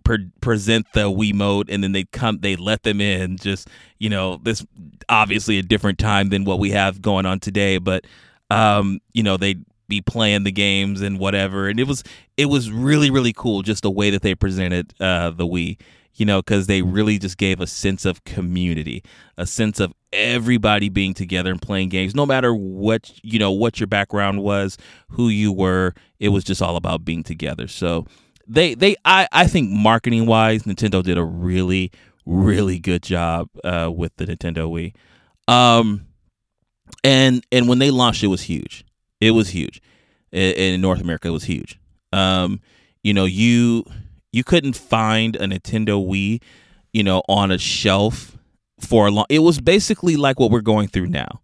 pre- 0.08 0.32
present 0.40 0.88
the 0.94 1.12
Wiimote 1.12 1.66
and 1.68 1.84
then 1.84 1.92
they 1.92 2.06
come 2.06 2.40
they 2.40 2.56
let 2.56 2.84
them 2.84 3.02
in 3.02 3.36
just 3.36 3.68
you 4.00 4.10
know 4.10 4.38
this 4.42 4.66
obviously 5.10 5.58
a 5.58 5.62
different 5.62 6.00
time 6.00 6.30
than 6.30 6.46
what 6.46 6.60
we 6.60 6.72
have 6.72 7.02
going 7.02 7.26
on 7.26 7.42
today 7.42 7.78
but 7.78 8.06
um 8.50 9.00
you 9.12 9.22
know 9.22 9.36
they'd 9.36 9.66
be 9.90 10.02
playing 10.02 10.46
the 10.46 10.52
games 10.52 11.02
and 11.02 11.20
whatever 11.20 11.68
and 11.68 11.78
it 11.78 11.88
was 11.88 12.06
it 12.38 12.46
was 12.46 12.72
really 12.72 13.12
really 13.12 13.34
cool 13.34 13.62
just 13.62 13.84
the 13.84 13.92
way 13.92 14.10
that 14.10 14.22
they 14.22 14.34
presented 14.34 14.94
uh 15.02 15.30
the 15.30 15.46
Wii 15.46 15.78
you 16.14 16.26
know 16.26 16.40
because 16.40 16.68
they 16.68 16.82
really 16.82 17.18
just 17.18 17.38
gave 17.38 17.60
a 17.60 17.68
sense 17.68 18.06
of 18.06 18.24
community 18.24 19.04
a 19.38 19.46
sense 19.46 19.78
of 19.82 19.94
everybody 20.14 20.88
being 20.88 21.14
together 21.14 21.52
and 21.52 21.62
playing 21.62 21.90
games 21.90 22.16
no 22.16 22.26
matter 22.26 22.56
what 22.56 23.12
you 23.24 23.38
know 23.38 23.52
what 23.52 23.78
your 23.78 23.88
background 23.88 24.42
was 24.42 24.78
who 25.10 25.28
you 25.28 25.52
were 25.52 25.94
it 26.22 26.30
was 26.30 26.46
just 26.46 26.62
all 26.62 26.78
about 26.78 27.04
being 27.04 27.24
together 27.24 27.68
so 27.68 28.06
they 28.48 28.74
they 28.76 28.96
I 29.06 29.28
I 29.32 29.48
think 29.48 29.70
marketing 29.70 30.26
wise, 30.26 30.64
Nintendo 30.64 31.04
did 31.04 31.18
a 31.18 31.24
really 31.24 31.92
really 32.26 32.78
good 32.78 33.02
job 33.02 33.50
uh, 33.64 33.90
with 33.94 34.16
the 34.18 34.26
Nintendo 34.26 34.70
Wii. 34.70 34.94
Um, 35.52 36.06
and 37.04 37.46
and 37.52 37.68
when 37.68 37.80
they 37.80 37.92
launched, 37.92 38.24
it 38.24 38.28
was 38.28 38.44
huge. 38.44 38.86
It 39.22 39.32
was 39.32 39.50
huge. 39.50 39.82
In, 40.32 40.54
in 40.54 40.82
North 40.82 41.02
America, 41.02 41.30
it 41.30 41.32
was 41.32 41.46
huge. 41.46 41.80
Um, 42.14 42.60
you 43.04 43.14
know, 43.14 43.26
you 43.26 43.86
you 44.32 44.44
couldn't 44.44 44.76
find 44.76 45.36
a 45.36 45.48
Nintendo 45.48 46.06
Wii, 46.06 46.42
you 46.94 47.04
know, 47.04 47.24
on 47.28 47.52
a 47.52 47.58
shelf 47.58 48.38
for 48.80 49.08
a 49.08 49.12
long. 49.12 49.26
It 49.30 49.40
was 49.40 49.60
basically 49.60 50.16
like 50.16 50.40
what 50.40 50.52
we're 50.52 50.62
going 50.62 50.90
through 50.90 51.08
now. 51.08 51.42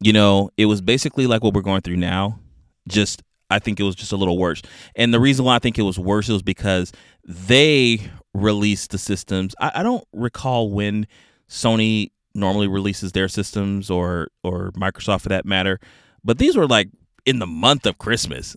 You 0.00 0.12
know, 0.12 0.50
it 0.56 0.66
was 0.66 0.80
basically 0.80 1.26
like 1.26 1.42
what 1.42 1.54
we're 1.54 1.62
going 1.62 1.80
through 1.80 1.96
now, 1.96 2.38
just 2.86 3.22
I 3.50 3.58
think 3.58 3.80
it 3.80 3.82
was 3.82 3.94
just 3.94 4.12
a 4.12 4.16
little 4.16 4.38
worse. 4.38 4.62
And 4.94 5.12
the 5.12 5.20
reason 5.20 5.44
why 5.44 5.56
I 5.56 5.58
think 5.58 5.78
it 5.78 5.82
was 5.82 5.98
worse 5.98 6.28
was 6.28 6.42
because 6.42 6.92
they 7.24 8.00
released 8.34 8.90
the 8.90 8.98
systems. 8.98 9.54
I, 9.60 9.72
I 9.76 9.82
don't 9.82 10.04
recall 10.12 10.70
when 10.70 11.06
Sony 11.48 12.10
normally 12.34 12.68
releases 12.68 13.12
their 13.12 13.28
systems 13.28 13.90
or 13.90 14.28
or 14.44 14.70
Microsoft 14.72 15.22
for 15.22 15.28
that 15.30 15.44
matter, 15.44 15.80
but 16.22 16.38
these 16.38 16.56
were 16.56 16.66
like 16.66 16.88
in 17.24 17.38
the 17.38 17.46
month 17.46 17.86
of 17.86 17.98
Christmas. 17.98 18.56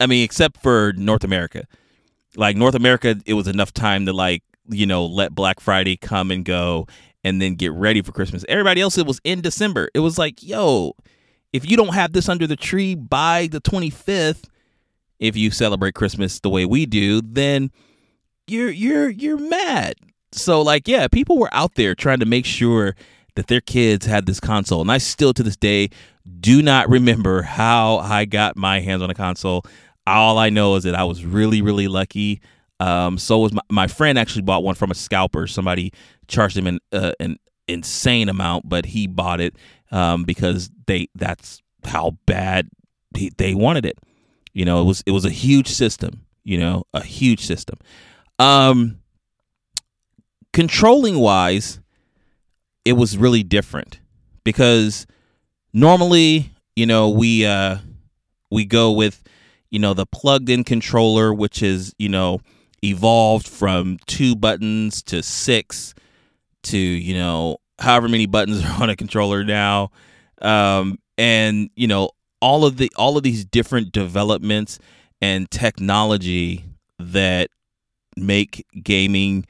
I 0.00 0.06
mean, 0.06 0.24
except 0.24 0.60
for 0.60 0.92
North 0.96 1.24
America. 1.24 1.64
Like 2.36 2.56
North 2.56 2.74
America, 2.74 3.16
it 3.26 3.34
was 3.34 3.46
enough 3.46 3.72
time 3.72 4.06
to 4.06 4.12
like, 4.12 4.42
you 4.68 4.86
know, 4.86 5.06
let 5.06 5.34
Black 5.34 5.60
Friday 5.60 5.96
come 5.96 6.32
and 6.32 6.44
go 6.44 6.88
and 7.22 7.40
then 7.40 7.54
get 7.54 7.72
ready 7.72 8.02
for 8.02 8.12
Christmas. 8.12 8.44
Everybody 8.48 8.80
else 8.80 8.98
it 8.98 9.06
was 9.06 9.20
in 9.24 9.40
December. 9.40 9.88
It 9.94 10.00
was 10.00 10.18
like, 10.18 10.42
yo, 10.42 10.94
if 11.54 11.70
you 11.70 11.76
don't 11.76 11.94
have 11.94 12.12
this 12.12 12.28
under 12.28 12.48
the 12.48 12.56
tree 12.56 12.96
by 12.96 13.46
the 13.46 13.60
25th, 13.60 14.42
if 15.20 15.36
you 15.36 15.52
celebrate 15.52 15.94
Christmas 15.94 16.40
the 16.40 16.50
way 16.50 16.66
we 16.66 16.84
do, 16.84 17.20
then 17.22 17.70
you're 18.48 18.70
you're 18.70 19.08
you're 19.08 19.38
mad. 19.38 19.94
So 20.32 20.60
like 20.60 20.88
yeah, 20.88 21.06
people 21.06 21.38
were 21.38 21.54
out 21.54 21.76
there 21.76 21.94
trying 21.94 22.18
to 22.18 22.26
make 22.26 22.44
sure 22.44 22.96
that 23.36 23.46
their 23.46 23.60
kids 23.60 24.04
had 24.04 24.26
this 24.26 24.40
console. 24.40 24.80
And 24.80 24.90
I 24.90 24.98
still 24.98 25.32
to 25.32 25.44
this 25.44 25.56
day 25.56 25.90
do 26.40 26.60
not 26.60 26.88
remember 26.88 27.42
how 27.42 27.98
I 27.98 28.24
got 28.24 28.56
my 28.56 28.80
hands 28.80 29.00
on 29.00 29.10
a 29.10 29.14
console. 29.14 29.64
All 30.08 30.38
I 30.38 30.50
know 30.50 30.74
is 30.74 30.82
that 30.82 30.96
I 30.96 31.04
was 31.04 31.24
really 31.24 31.62
really 31.62 31.86
lucky. 31.86 32.40
Um, 32.80 33.16
so 33.16 33.38
was 33.38 33.52
my, 33.52 33.62
my 33.70 33.86
friend 33.86 34.18
actually 34.18 34.42
bought 34.42 34.64
one 34.64 34.74
from 34.74 34.90
a 34.90 34.94
scalper. 34.94 35.46
Somebody 35.46 35.92
charged 36.26 36.56
him 36.56 36.66
an 36.66 36.80
uh, 36.90 37.12
an 37.20 37.38
insane 37.68 38.28
amount, 38.28 38.68
but 38.68 38.86
he 38.86 39.06
bought 39.06 39.40
it 39.40 39.56
um, 39.90 40.24
because 40.24 40.70
they 40.86 41.08
that's 41.14 41.62
how 41.84 42.16
bad 42.26 42.68
he, 43.16 43.30
they 43.36 43.54
wanted 43.54 43.86
it. 43.86 43.98
You 44.52 44.64
know, 44.64 44.80
it 44.80 44.84
was 44.84 45.02
it 45.06 45.10
was 45.12 45.24
a 45.24 45.30
huge 45.30 45.68
system. 45.68 46.22
You 46.44 46.58
know, 46.58 46.84
a 46.92 47.02
huge 47.02 47.46
system. 47.46 47.78
Um, 48.38 48.98
controlling 50.52 51.18
wise, 51.18 51.80
it 52.84 52.94
was 52.94 53.16
really 53.16 53.42
different 53.42 54.00
because 54.44 55.06
normally, 55.72 56.52
you 56.76 56.84
know, 56.84 57.08
we 57.08 57.46
uh, 57.46 57.78
we 58.50 58.64
go 58.64 58.92
with 58.92 59.22
you 59.70 59.78
know 59.78 59.94
the 59.94 60.06
plugged 60.06 60.50
in 60.50 60.64
controller, 60.64 61.32
which 61.32 61.62
is 61.62 61.94
you 61.98 62.08
know 62.08 62.40
evolved 62.82 63.48
from 63.48 63.98
two 64.06 64.36
buttons 64.36 65.02
to 65.02 65.22
six 65.22 65.94
to 66.64 66.78
you 66.78 67.14
know 67.14 67.58
however 67.78 68.08
many 68.08 68.26
buttons 68.26 68.64
are 68.64 68.82
on 68.82 68.90
a 68.90 68.96
controller 68.96 69.44
now, 69.44 69.90
um, 70.42 70.98
and 71.18 71.70
you 71.76 71.86
know 71.86 72.10
all 72.40 72.64
of 72.64 72.76
the 72.76 72.92
all 72.96 73.16
of 73.16 73.22
these 73.22 73.44
different 73.44 73.92
developments 73.92 74.78
and 75.22 75.50
technology 75.50 76.64
that 76.98 77.48
make 78.16 78.66
gaming, 78.82 79.46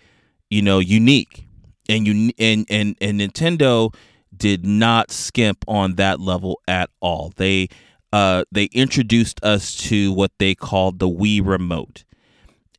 you 0.51 0.63
know, 0.63 0.79
unique, 0.79 1.47
and 1.89 2.07
you 2.07 2.31
and 2.39 2.67
and 2.71 2.97
and 3.01 3.21
Nintendo 3.21 3.95
did 4.37 4.65
not 4.65 5.11
skimp 5.11 5.65
on 5.67 5.97
that 5.97 6.21
level 6.21 6.61
at 6.69 6.91
all. 7.01 7.33
They 7.37 7.69
uh, 8.13 8.45
they 8.53 8.67
introduced 8.67 9.43
us 9.43 9.75
to 9.89 10.13
what 10.13 10.31
they 10.39 10.55
called 10.55 10.99
the 10.99 11.09
Wii 11.09 11.45
Remote, 11.45 12.05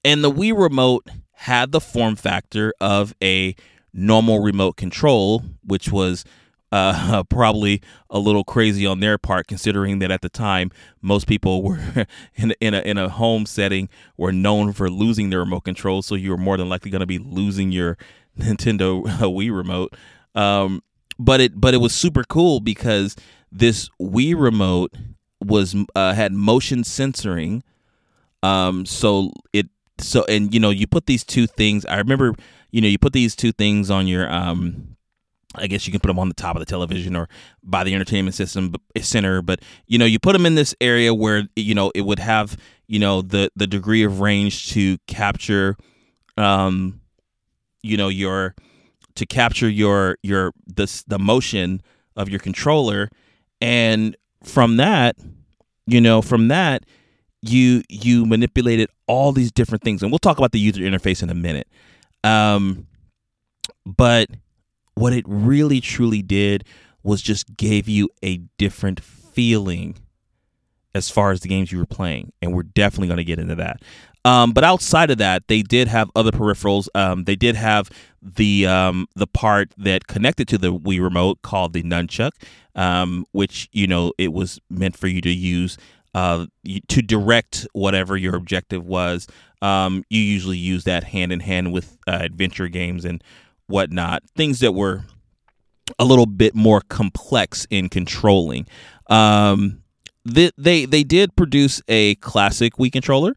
and 0.03 0.23
the 0.23 0.31
Wii 0.31 0.57
Remote 0.57 1.07
had 1.33 1.71
the 1.71 1.81
form 1.81 2.15
factor 2.15 2.73
of 2.79 3.13
a 3.21 3.55
normal 3.95 4.39
remote 4.39 4.75
control, 4.75 5.41
which 5.63 5.91
was 5.91 6.25
uh, 6.71 7.23
probably 7.29 7.81
a 8.09 8.19
little 8.19 8.43
crazy 8.43 8.85
on 8.85 8.99
their 8.99 9.17
part, 9.17 9.47
considering 9.47 9.99
that 9.99 10.11
at 10.11 10.21
the 10.21 10.29
time 10.29 10.69
most 11.01 11.25
people 11.27 11.63
were 11.63 12.05
in 12.35 12.53
in 12.59 12.73
a, 12.73 12.81
in 12.81 12.97
a 12.97 13.09
home 13.09 13.45
setting 13.45 13.89
were 14.17 14.31
known 14.31 14.73
for 14.73 14.89
losing 14.89 15.29
their 15.29 15.39
remote 15.39 15.63
control, 15.63 16.01
so 16.01 16.15
you 16.15 16.29
were 16.29 16.37
more 16.37 16.57
than 16.57 16.69
likely 16.69 16.91
going 16.91 16.99
to 16.99 17.05
be 17.07 17.19
losing 17.19 17.71
your 17.71 17.97
Nintendo 18.37 19.03
Wii 19.05 19.55
remote. 19.55 19.95
Um, 20.35 20.83
but 21.17 21.39
it 21.39 21.59
but 21.59 21.73
it 21.73 21.77
was 21.77 21.95
super 21.95 22.23
cool 22.25 22.59
because 22.59 23.15
this 23.51 23.89
Wii 24.01 24.37
remote 24.37 24.93
was 25.39 25.75
uh, 25.95 26.13
had 26.13 26.33
motion 26.33 26.83
censoring. 26.83 27.63
Um, 28.43 28.85
so 28.85 29.31
it 29.53 29.67
so 29.97 30.25
and 30.25 30.53
you 30.53 30.59
know 30.59 30.71
you 30.71 30.87
put 30.87 31.05
these 31.05 31.23
two 31.23 31.47
things. 31.47 31.85
I 31.85 31.97
remember 31.97 32.35
you 32.75 32.81
know 32.81 32.89
you 32.89 32.99
put 32.99 33.13
these 33.13 33.37
two 33.37 33.53
things 33.53 33.89
on 33.89 34.05
your 34.05 34.29
um. 34.29 34.97
I 35.57 35.67
guess 35.67 35.87
you 35.87 35.91
can 35.91 36.01
put 36.01 36.09
them 36.09 36.19
on 36.19 36.27
the 36.27 36.33
top 36.33 36.57
of 36.57 36.59
the 36.59 36.65
television 36.65 37.15
or 37.15 37.29
by 37.63 37.85
the 37.85 37.93
entertainment 37.93 38.35
system 38.35 38.75
center, 38.99 39.41
but 39.41 39.61
you 39.87 39.97
know 39.97 40.03
you 40.03 40.19
put 40.19 40.33
them 40.33 40.45
in 40.45 40.55
this 40.55 40.75
area 40.81 41.13
where 41.13 41.47
you 41.55 41.73
know 41.73 41.93
it 41.95 42.01
would 42.01 42.19
have 42.19 42.57
you 42.87 42.99
know 42.99 43.21
the 43.21 43.49
the 43.55 43.65
degree 43.65 44.03
of 44.03 44.19
range 44.19 44.71
to 44.71 44.97
capture, 45.07 45.77
um, 46.35 46.99
you 47.81 47.95
know 47.95 48.09
your 48.09 48.53
to 49.15 49.25
capture 49.25 49.69
your 49.69 50.17
your 50.21 50.51
the 50.67 51.03
the 51.07 51.17
motion 51.17 51.81
of 52.17 52.27
your 52.27 52.39
controller, 52.39 53.09
and 53.61 54.17
from 54.43 54.75
that, 54.75 55.15
you 55.87 56.01
know, 56.01 56.21
from 56.21 56.49
that, 56.49 56.85
you 57.41 57.83
you 57.87 58.25
manipulated 58.25 58.89
all 59.07 59.31
these 59.31 59.53
different 59.53 59.83
things, 59.85 60.03
and 60.03 60.11
we'll 60.11 60.19
talk 60.19 60.37
about 60.37 60.51
the 60.51 60.59
user 60.59 60.81
interface 60.81 61.23
in 61.23 61.29
a 61.29 61.35
minute. 61.35 61.69
Um, 62.25 62.87
but 63.85 64.29
what 64.95 65.13
it 65.13 65.25
really 65.27 65.79
truly 65.79 66.21
did 66.21 66.65
was 67.03 67.21
just 67.21 67.55
gave 67.55 67.87
you 67.87 68.09
a 68.23 68.37
different 68.57 68.99
feeling 68.99 69.97
as 70.95 71.09
far 71.09 71.31
as 71.31 71.41
the 71.41 71.49
games 71.49 71.71
you 71.71 71.77
were 71.77 71.85
playing, 71.85 72.31
and 72.41 72.53
we're 72.53 72.63
definitely 72.63 73.07
going 73.07 73.17
to 73.17 73.23
get 73.23 73.37
into 73.37 73.55
that. 73.55 73.81
Um, 74.23 74.53
but 74.53 74.63
outside 74.63 75.11
of 75.11 75.19
that, 75.19 75.47
they 75.47 75.61
did 75.61 75.87
have 75.87 76.09
other 76.15 76.31
peripherals. 76.31 76.87
Um, 76.95 77.25
they 77.25 77.35
did 77.35 77.55
have 77.55 77.91
the 78.23 78.65
um, 78.65 79.07
the 79.15 79.27
part 79.27 79.71
that 79.77 80.07
connected 80.07 80.47
to 80.47 80.57
the 80.57 80.73
Wii 80.73 80.99
remote 80.99 81.43
called 81.43 81.73
the 81.73 81.83
nunchuck, 81.83 82.31
um, 82.73 83.25
which 83.33 83.69
you 83.71 83.85
know 83.85 84.13
it 84.17 84.33
was 84.33 84.59
meant 84.69 84.97
for 84.97 85.07
you 85.07 85.21
to 85.21 85.29
use 85.29 85.77
uh, 86.15 86.47
to 86.87 87.01
direct 87.01 87.67
whatever 87.73 88.17
your 88.17 88.35
objective 88.35 88.87
was. 88.87 89.27
Um, 89.65 90.03
you 90.09 90.21
usually 90.21 90.57
use 90.57 90.83
that 90.83 91.03
hand 91.03 91.31
in 91.31 91.39
hand 91.39 91.73
with 91.73 91.97
uh, 92.07 92.19
adventure 92.21 92.67
games 92.67 93.05
and 93.05 93.23
whatnot, 93.67 94.23
things 94.35 94.59
that 94.59 94.73
were 94.73 95.03
a 95.99 96.05
little 96.05 96.25
bit 96.25 96.55
more 96.55 96.81
complex 96.81 97.65
in 97.69 97.89
controlling. 97.89 98.67
Um, 99.07 99.83
they, 100.23 100.51
they 100.57 100.85
they 100.85 101.03
did 101.03 101.35
produce 101.35 101.81
a 101.87 102.15
classic 102.15 102.73
Wii 102.75 102.91
controller 102.91 103.35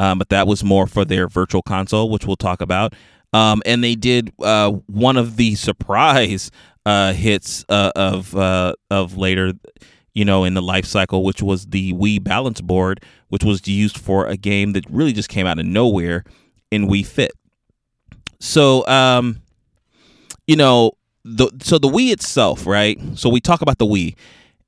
um, 0.00 0.18
but 0.18 0.30
that 0.30 0.46
was 0.46 0.64
more 0.64 0.86
for 0.86 1.04
their 1.04 1.28
virtual 1.28 1.60
console, 1.60 2.08
which 2.08 2.26
we'll 2.26 2.36
talk 2.36 2.62
about. 2.62 2.94
Um, 3.34 3.62
and 3.66 3.84
they 3.84 3.94
did 3.94 4.32
uh, 4.42 4.70
one 4.86 5.18
of 5.18 5.36
the 5.36 5.54
surprise 5.56 6.50
uh, 6.86 7.12
hits 7.12 7.66
uh, 7.68 7.92
of 7.94 8.34
uh, 8.34 8.74
of 8.90 9.18
later, 9.18 9.52
you 10.14 10.24
know, 10.24 10.44
in 10.44 10.54
the 10.54 10.62
life 10.62 10.84
cycle, 10.84 11.22
which 11.24 11.42
was 11.42 11.66
the 11.66 11.92
Wii 11.92 12.22
Balance 12.22 12.60
Board, 12.60 13.04
which 13.28 13.44
was 13.44 13.66
used 13.66 13.98
for 13.98 14.26
a 14.26 14.36
game 14.36 14.72
that 14.72 14.84
really 14.90 15.12
just 15.12 15.28
came 15.28 15.46
out 15.46 15.58
of 15.58 15.66
nowhere 15.66 16.24
in 16.70 16.88
Wii 16.88 17.06
Fit. 17.06 17.32
So, 18.40 18.86
um, 18.86 19.42
you 20.46 20.56
know, 20.56 20.92
the 21.24 21.50
so 21.62 21.78
the 21.78 21.88
Wii 21.88 22.12
itself, 22.12 22.66
right? 22.66 22.98
So 23.14 23.28
we 23.28 23.40
talk 23.40 23.60
about 23.62 23.78
the 23.78 23.86
Wii, 23.86 24.16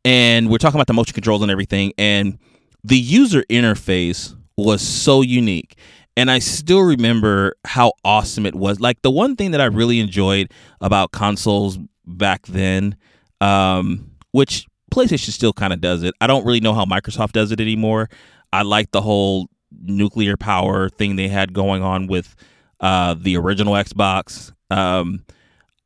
and 0.05 0.51
we're 0.51 0.59
talking 0.59 0.77
about 0.77 0.87
the 0.87 0.93
motion 0.93 1.15
controls 1.15 1.43
and 1.43 1.51
everything, 1.51 1.93
and 1.99 2.39
the 2.85 2.99
user 2.99 3.43
interface 3.49 4.37
was 4.57 4.83
so 4.83 5.23
unique. 5.23 5.77
And 6.17 6.31
I 6.31 6.41
still 6.41 6.83
remember 6.83 7.57
how 7.65 7.95
awesome 8.05 8.45
it 8.45 8.55
was. 8.55 8.81
Like 8.81 9.01
the 9.01 9.11
one 9.11 9.35
thing 9.35 9.53
that 9.53 9.63
I 9.63 9.65
really 9.65 9.99
enjoyed 9.99 10.51
about 10.83 11.11
consoles 11.13 11.79
back 12.05 12.47
then, 12.47 12.97
um, 13.41 14.11
which 14.33 14.67
PlayStation 14.93 15.31
still 15.31 15.53
kind 15.53 15.73
of 15.73 15.81
does 15.81 16.03
it. 16.03 16.15
I 16.21 16.27
don't 16.27 16.45
really 16.45 16.61
know 16.61 16.75
how 16.75 16.85
Microsoft 16.85 17.33
does 17.33 17.51
it 17.53 17.61
anymore. 17.61 18.09
I 18.53 18.63
like 18.63 18.91
the 18.93 19.01
whole 19.01 19.49
nuclear 19.83 20.37
power 20.37 20.89
thing 20.89 21.17
they 21.17 21.29
had 21.29 21.53
going 21.53 21.83
on 21.83 22.07
with 22.07 22.37
uh, 22.81 23.15
the 23.19 23.37
original 23.37 23.75
Xbox. 23.75 24.53
Um, 24.71 25.25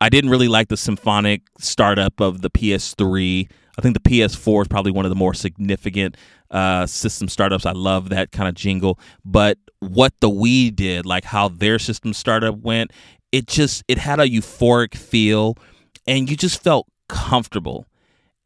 I 0.01 0.09
didn't 0.09 0.31
really 0.31 0.49
like 0.49 0.69
the 0.69 0.77
symphonic 0.77 1.42
startup 1.59 2.21
of 2.21 2.42
the 2.42 2.51
PS3. 2.51 3.49
I 3.79 3.83
think 3.83 3.95
the 3.95 4.11
PS4 4.11 4.62
is 4.62 4.69
probably 4.69 4.92
one 4.92 5.05
of 5.05 5.11
the 5.11 5.16
more 5.16 5.35
significant 5.35 6.16
uh, 6.51 6.87
system 6.87 7.29
startups. 7.29 7.66
I 7.66 7.73
love 7.73 8.09
that 8.09 8.33
kind 8.33 8.49
of 8.49 8.55
jingle. 8.55 8.99
But 9.25 9.59
what 9.81 10.14
the 10.21 10.31
Wii 10.31 10.75
did, 10.75 11.07
like 11.07 11.25
how 11.25 11.49
their 11.49 11.79
system 11.79 12.12
startup 12.12 12.57
went, 12.57 12.92
it 13.33 13.47
just 13.47 13.85
it 13.88 13.99
had 13.99 14.21
a 14.21 14.29
euphoric 14.29 14.97
feel, 14.97 15.57
and 16.07 16.31
you 16.31 16.37
just 16.37 16.62
felt 16.62 16.87
comfortable, 17.09 17.87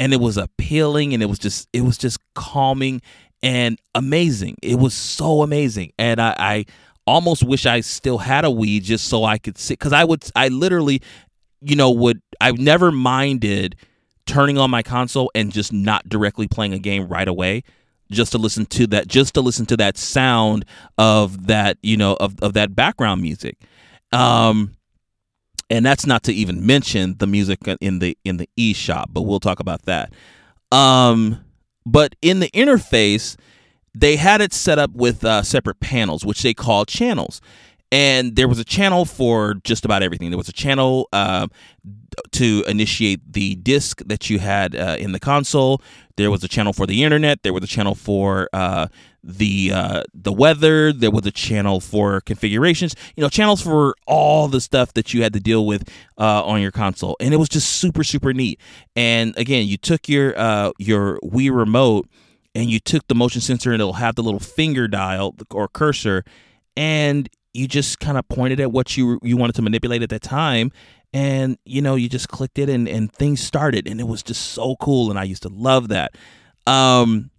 and 0.01 0.13
it 0.13 0.21
was 0.21 0.37
appealing, 0.37 1.15
and 1.15 1.23
it 1.23 1.27
was 1.27 1.39
just 1.39 1.69
it 1.73 1.83
was 1.83 1.97
just 1.97 2.19
calming 2.35 3.03
and 3.43 3.79
amazing. 3.95 4.57
It 4.63 4.81
was 4.81 4.95
so 4.95 5.43
amazing, 5.43 5.93
and 5.99 6.21
I. 6.21 6.35
I 6.39 6.65
almost 7.07 7.43
wish 7.43 7.67
I 7.67 7.81
still 7.81 8.19
had 8.19 8.45
a 8.45 8.49
Wii 8.49 8.81
just 8.81 9.09
so 9.09 9.25
I 9.25 9.37
could 9.39 9.59
sit 9.59 9.81
because 9.81 9.93
I 9.93 10.05
would 10.05 10.23
I 10.37 10.47
literally, 10.47 11.03
you 11.61 11.75
know, 11.75 11.91
would 11.91 12.21
I've 12.41 12.59
never 12.59 12.93
minded 12.93 13.75
turning 14.27 14.59
on 14.59 14.71
my 14.71 14.83
console 14.83 15.29
and 15.35 15.51
just 15.51 15.73
not 15.73 16.09
directly 16.09 16.47
playing 16.47 16.73
a 16.73 16.79
game 16.79 17.09
right 17.09 17.27
away 17.27 17.65
just 18.13 18.33
to 18.33 18.39
listen 18.39 18.67
to 18.67 18.87
that 18.89 19.09
just 19.09 19.35
to 19.35 19.41
listen 19.41 19.67
to 19.67 19.77
that 19.77 19.97
sound 19.97 20.65
of 20.99 21.49
that 21.49 21.79
you 21.83 21.97
know 21.97 22.17
of, 22.21 22.35
of 22.43 22.53
that 22.53 22.77
background 22.77 23.23
music 23.23 23.59
um 24.13 24.77
and 25.71 25.87
that's 25.87 26.05
not 26.05 26.23
to 26.25 26.33
even 26.33 26.67
mention 26.67 27.17
the 27.19 27.27
music 27.27 27.61
in 27.81 28.01
the 28.01 28.19
in 28.25 28.37
the 28.37 28.49
e 28.57 28.73
shop 28.75 29.11
but 29.13 29.23
we'll 29.23 29.41
talk 29.41 29.61
about 29.61 29.83
that 29.83 30.13
um 30.73 31.43
but 31.87 32.15
in 32.21 32.41
the 32.41 32.51
interface 32.51 33.37
they 33.95 34.17
had 34.17 34.41
it 34.41 34.53
set 34.53 34.79
up 34.79 34.93
with 34.93 35.25
uh, 35.25 35.43
separate 35.43 35.81
panels 35.81 36.25
which 36.25 36.43
they 36.43 36.53
call 36.53 36.85
channels 36.85 37.41
and 37.93 38.37
there 38.37 38.47
was 38.47 38.59
a 38.59 38.65
channel 38.65 39.05
for 39.05 39.55
just 39.65 39.85
about 39.85 40.03
everything. 40.03 40.31
There 40.31 40.39
was 40.39 40.49
a 40.49 40.53
channel 40.53 41.09
uh, 41.13 41.49
to 42.33 42.65
initiate 42.69 43.33
the 43.33 43.57
disk 43.57 44.03
that 44.07 44.31
you 44.31 44.39
had 44.39 44.77
uh, 44.77 44.97
in 44.99 45.13
the 45.13 45.19
console. 45.19 45.83
There 46.17 46.31
was 46.31 46.45
a 46.45 46.49
channel 46.49 46.73
for 46.73 46.87
the 46.87 47.03
internet. 47.03 47.43
There 47.43 47.53
was 47.53 47.65
a 47.65 47.69
channel 47.69 47.95
for 47.97 48.49
uh, 48.53 48.87
the 49.23 49.73
uh, 49.73 50.03
the 50.15 50.33
weather. 50.33 50.93
There 50.93 51.11
was 51.11 51.27
a 51.27 51.31
channel 51.31 51.81
for 51.81 52.21
configurations. 52.23 52.95
You 53.17 53.23
know, 53.23 53.29
channels 53.29 53.61
for 53.63 53.95
all 54.07 54.49
the 54.49 54.61
stuff 54.61 54.95
that 54.95 55.13
you 55.13 55.23
had 55.23 55.33
to 55.35 55.41
deal 55.41 55.67
with 55.67 55.89
uh, 56.19 56.45
on 56.45 56.61
your 56.61 56.71
console, 56.71 57.17
and 57.21 57.35
it 57.35 57.37
was 57.37 57.49
just 57.49 57.69
super 57.77 58.05
super 58.05 58.33
neat. 58.33 58.61
And 58.97 59.37
again, 59.37 59.67
you 59.67 59.77
took 59.77 60.09
your 60.09 60.39
uh, 60.39 60.73
your 60.79 61.19
Wii 61.21 61.55
remote 61.55 62.09
and 62.55 62.69
you 62.69 62.81
took 62.81 63.07
the 63.09 63.15
motion 63.15 63.41
sensor, 63.41 63.73
and 63.73 63.81
it'll 63.81 63.95
have 63.95 64.17
the 64.17 64.23
little 64.23 64.41
finger 64.41 64.89
dial 64.89 65.37
or 65.51 65.69
cursor, 65.69 66.25
and 66.77 67.29
you 67.53 67.67
just 67.67 68.01
kind 68.01 68.17
of 68.17 68.29
pointed 68.29 68.61
at 68.61 68.73
what 68.73 68.97
you 68.97 69.19
you 69.23 69.37
wanted 69.37 69.55
to 69.57 69.63
manipulate 69.63 70.03
at 70.03 70.09
that 70.11 70.23
time 70.23 70.71
and 71.13 71.59
you 71.65 71.83
know 71.83 71.95
you 71.95 72.09
just 72.09 72.29
clicked 72.29 72.59
it 72.59 72.69
and 72.69 72.89
and 72.89 73.13
things 73.13 73.41
started 73.41 73.89
and 73.89 74.01
it 74.01 74.07
was 74.07 74.23
just 74.23 74.53
so 74.53 74.77
cool 74.77 75.11
and 75.11 75.19
I 75.19 75.25
used 75.25 75.43
to 75.43 75.49
love 75.49 75.89
that 75.89 76.15
um 76.67 77.31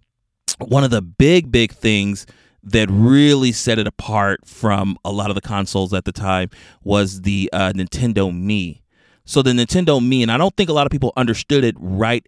one 0.58 0.84
of 0.84 0.90
the 0.90 1.02
big 1.02 1.50
big 1.50 1.72
things 1.72 2.26
that 2.62 2.88
really 2.90 3.52
set 3.52 3.78
it 3.78 3.86
apart 3.86 4.46
from 4.46 4.96
a 5.04 5.10
lot 5.10 5.30
of 5.30 5.34
the 5.34 5.40
consoles 5.40 5.92
at 5.92 6.04
the 6.04 6.12
time 6.12 6.48
was 6.84 7.22
the 7.22 7.50
uh, 7.52 7.72
Nintendo 7.74 8.32
Mii. 8.32 8.80
So 9.24 9.42
the 9.42 9.50
Nintendo 9.50 10.00
Mii, 10.00 10.22
and 10.22 10.30
I 10.30 10.38
don't 10.38 10.56
think 10.56 10.70
a 10.70 10.72
lot 10.72 10.86
of 10.86 10.92
people 10.92 11.12
understood 11.16 11.64
it 11.64 11.76
right, 11.78 12.26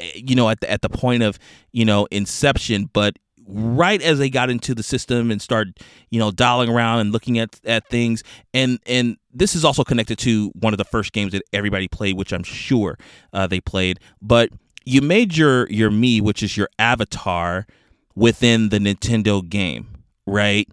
eh, 0.00 0.10
you 0.14 0.34
know, 0.34 0.48
at 0.48 0.60
the 0.60 0.70
at 0.70 0.82
the 0.82 0.88
point 0.88 1.22
of 1.22 1.38
you 1.72 1.84
know 1.84 2.06
inception, 2.10 2.90
but 2.92 3.16
right 3.46 4.00
as 4.00 4.18
they 4.18 4.30
got 4.30 4.48
into 4.50 4.74
the 4.74 4.82
system 4.82 5.30
and 5.30 5.40
started, 5.40 5.78
you 6.10 6.18
know, 6.18 6.30
dialing 6.30 6.70
around 6.70 7.00
and 7.00 7.12
looking 7.12 7.38
at 7.38 7.60
at 7.64 7.88
things. 7.88 8.22
And 8.52 8.78
and 8.86 9.16
this 9.32 9.54
is 9.54 9.64
also 9.64 9.84
connected 9.84 10.18
to 10.20 10.50
one 10.54 10.72
of 10.72 10.78
the 10.78 10.84
first 10.84 11.12
games 11.12 11.32
that 11.32 11.42
everybody 11.52 11.88
played, 11.88 12.16
which 12.16 12.32
I'm 12.32 12.42
sure 12.42 12.98
uh, 13.32 13.46
they 13.46 13.60
played. 13.60 14.00
But 14.22 14.50
you 14.84 15.00
made 15.00 15.36
your 15.36 15.68
your 15.70 15.90
Mii, 15.90 16.20
which 16.20 16.42
is 16.42 16.56
your 16.56 16.68
avatar, 16.78 17.66
within 18.14 18.68
the 18.68 18.78
Nintendo 18.78 19.46
game, 19.46 19.88
right? 20.26 20.68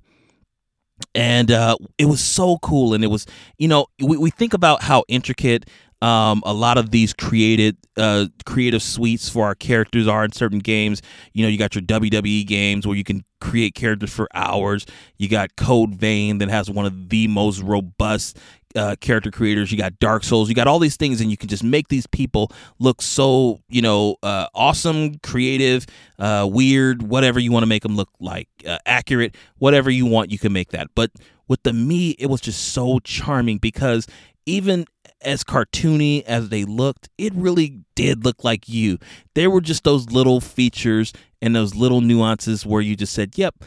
And 1.16 1.52
uh, 1.52 1.78
it 1.98 2.06
was 2.06 2.22
so 2.22 2.58
cool, 2.60 2.94
and 2.94 3.04
it 3.04 3.08
was, 3.08 3.26
you 3.58 3.68
know, 3.68 3.88
we, 4.00 4.18
we 4.18 4.30
think 4.30 4.54
about 4.54 4.84
how 4.84 5.04
intricate 5.08 5.68
um, 6.02 6.42
a 6.46 6.54
lot 6.54 6.78
of 6.78 6.90
these 6.92 7.14
created 7.14 7.78
uh, 7.98 8.26
creative 8.46 8.82
suites 8.82 9.30
for 9.30 9.46
our 9.46 9.56
characters 9.56 10.08
are 10.08 10.26
in 10.26 10.32
certain 10.32 10.60
games. 10.60 11.02
You 11.34 11.44
know, 11.44 11.50
you 11.50 11.58
got 11.58 11.76
your 11.76 11.84
WWE 11.84 12.46
games 12.48 12.88
where 12.88 12.96
you 12.96 13.04
can 13.04 13.24
create 13.40 13.76
characters 13.76 14.12
for 14.12 14.28
hours. 14.34 14.86
You 15.18 15.30
got 15.30 15.56
Code 15.56 15.96
Vein 15.96 16.40
that 16.40 16.50
has 16.50 16.70
one 16.70 16.86
of 16.86 17.10
the 17.10 17.28
most 17.28 17.62
robust 17.62 18.40
uh, 18.76 18.96
character 19.00 19.32
creators. 19.32 19.72
You 19.72 19.78
got 19.78 20.00
Dark 20.00 20.24
Souls. 20.24 20.50
You 20.50 20.56
got 20.56 20.68
all 20.68 20.80
these 20.80 20.98
things, 20.98 21.22
and 21.22 21.32
you 21.32 21.38
can 21.38 21.50
just 21.50 21.64
make 21.64 21.88
these 21.88 22.08
people 22.08 22.52
look 22.80 23.02
so 23.02 23.60
you 23.70 23.82
know 23.82 24.18
uh, 24.24 24.48
awesome, 24.54 25.18
creative, 25.20 25.86
uh, 26.20 26.48
weird, 26.52 27.04
whatever 27.04 27.40
you 27.40 27.52
want 27.52 27.64
to 27.64 27.68
make 27.68 27.84
them 27.84 27.96
look 27.96 28.10
like, 28.20 28.48
uh, 28.68 28.78
accurate, 28.86 29.36
whatever 29.58 29.90
you 29.90 30.06
want, 30.06 30.32
you 30.32 30.40
can 30.40 30.54
make 30.54 30.70
that. 30.70 30.88
But 30.96 31.12
with 31.48 31.64
the 31.64 31.72
Mii, 31.72 32.16
it 32.18 32.28
was 32.28 32.42
just 32.42 32.74
so 32.74 33.00
charming 33.00 33.58
because 33.58 34.08
even 34.46 34.86
as 35.22 35.44
cartoony 35.44 36.24
as 36.24 36.50
they 36.50 36.66
looked, 36.66 37.10
it 37.18 37.34
really 37.36 37.82
did 37.96 38.26
look 38.26 38.44
like 38.44 38.68
you. 38.68 38.98
There 39.36 39.50
were 39.50 39.62
just 39.62 39.84
those 39.84 40.12
little 40.12 40.42
features 40.42 41.14
and 41.42 41.56
those 41.56 41.76
little 41.76 42.02
nuances 42.02 42.66
where 42.66 42.82
you 42.82 42.96
just 42.96 43.14
said, 43.14 43.38
"Yep." 43.38 43.64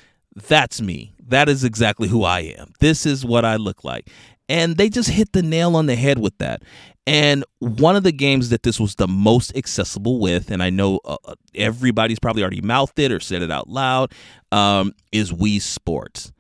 That's 0.49 0.81
me. 0.81 1.14
That 1.29 1.49
is 1.49 1.62
exactly 1.62 2.09
who 2.09 2.25
I 2.25 2.40
am. 2.40 2.73
This 2.81 3.07
is 3.07 3.25
what 3.25 3.45
I 3.45 3.57
look 3.57 3.85
like. 3.85 4.11
And 4.48 4.76
they 4.76 4.88
just 4.88 5.09
hit 5.09 5.33
the 5.33 5.42
nail 5.42 5.76
on 5.76 5.87
the 5.87 5.96
head 5.96 6.18
with 6.18 6.37
that. 6.38 6.62
And 7.07 7.44
one 7.59 7.96
of 7.96 8.02
the 8.02 8.12
games 8.12 8.48
that 8.48 8.62
this 8.62 8.80
was 8.80 8.94
the 8.94 9.09
most 9.09 9.54
accessible 9.57 10.20
with, 10.20 10.50
and 10.50 10.62
I 10.62 10.70
know 10.70 11.00
uh, 11.04 11.16
uh, 11.24 11.35
everybody's 11.54 12.18
probably 12.18 12.42
already 12.42 12.62
mouthed 12.62 12.98
it 12.98 13.12
or 13.12 13.20
said 13.20 13.42
it 13.42 13.50
out 13.50 13.68
loud, 13.68 14.12
um, 14.52 14.92
is 15.12 15.30
Wii 15.30 15.61
Sports. 15.61 16.33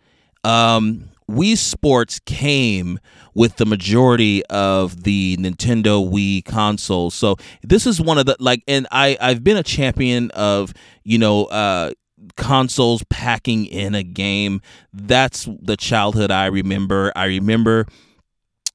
Um, 0.42 1.10
Wii 1.30 1.56
Sports 1.56 2.18
came 2.20 2.98
with 3.34 3.56
the 3.56 3.66
majority 3.66 4.44
of 4.46 5.04
the 5.04 5.36
Nintendo 5.38 6.08
Wii 6.10 6.44
consoles. 6.44 7.14
So 7.14 7.36
this 7.62 7.86
is 7.86 8.00
one 8.00 8.18
of 8.18 8.26
the 8.26 8.36
like, 8.38 8.62
and 8.68 8.86
I 8.90 9.16
I've 9.20 9.42
been 9.42 9.56
a 9.56 9.62
champion 9.62 10.30
of 10.32 10.72
you 11.02 11.18
know 11.18 11.46
uh, 11.46 11.92
consoles 12.36 13.02
packing 13.10 13.66
in 13.66 13.94
a 13.94 14.02
game. 14.02 14.60
That's 14.92 15.48
the 15.60 15.76
childhood 15.76 16.30
I 16.30 16.46
remember. 16.46 17.12
I 17.16 17.26
remember 17.26 17.86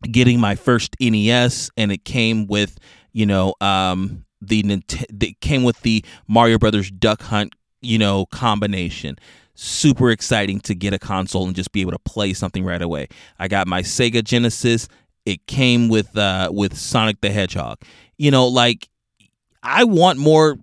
getting 0.03 0.39
my 0.39 0.55
first 0.55 0.95
NES 0.99 1.69
and 1.77 1.91
it 1.91 2.05
came 2.05 2.47
with, 2.47 2.77
you 3.12 3.25
know, 3.25 3.53
um 3.62 4.25
the 4.41 4.81
it 5.21 5.41
came 5.41 5.63
with 5.63 5.81
the 5.81 6.03
Mario 6.27 6.57
Brothers 6.57 6.89
Duck 6.91 7.21
Hunt, 7.21 7.53
you 7.81 7.97
know, 7.97 8.25
combination. 8.27 9.17
Super 9.55 10.09
exciting 10.09 10.62
to 10.62 10.73
get 10.73 10.93
a 10.93 10.99
console 10.99 11.45
and 11.45 11.55
just 11.55 11.73
be 11.73 11.81
able 11.81 11.91
to 11.91 11.99
play 11.99 12.33
something 12.33 12.63
right 12.63 12.81
away. 12.81 13.09
I 13.39 13.49
got 13.49 13.67
my 13.67 13.81
Sega 13.81 14.23
Genesis. 14.23 14.88
It 15.25 15.45
came 15.47 15.89
with 15.89 16.17
uh 16.17 16.49
with 16.53 16.77
Sonic 16.77 17.19
the 17.21 17.29
Hedgehog. 17.29 17.79
You 18.17 18.31
know, 18.31 18.47
like 18.47 18.88
I 19.62 19.83
want 19.83 20.17
more 20.17 20.57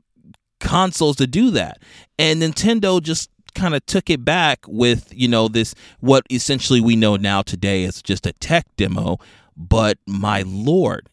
consoles 0.60 1.16
to 1.16 1.26
do 1.26 1.50
that. 1.52 1.82
And 2.18 2.42
Nintendo 2.42 3.02
just 3.02 3.30
kind 3.54 3.74
of 3.74 3.84
took 3.86 4.10
it 4.10 4.24
back 4.24 4.60
with, 4.68 5.12
you 5.14 5.28
know, 5.28 5.48
this 5.48 5.74
what 6.00 6.24
essentially 6.30 6.80
we 6.80 6.96
know 6.96 7.16
now 7.16 7.42
today 7.42 7.84
is 7.84 8.02
just 8.02 8.26
a 8.26 8.32
tech 8.34 8.66
demo, 8.76 9.18
but 9.56 9.98
my 10.06 10.42
lord, 10.46 11.08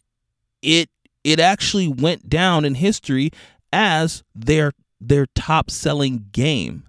it 0.61 0.89
it 1.23 1.39
actually 1.39 1.87
went 1.87 2.29
down 2.29 2.65
in 2.65 2.75
history 2.75 3.31
as 3.71 4.23
their 4.35 4.73
their 4.99 5.25
top 5.35 5.71
selling 5.71 6.25
game. 6.31 6.83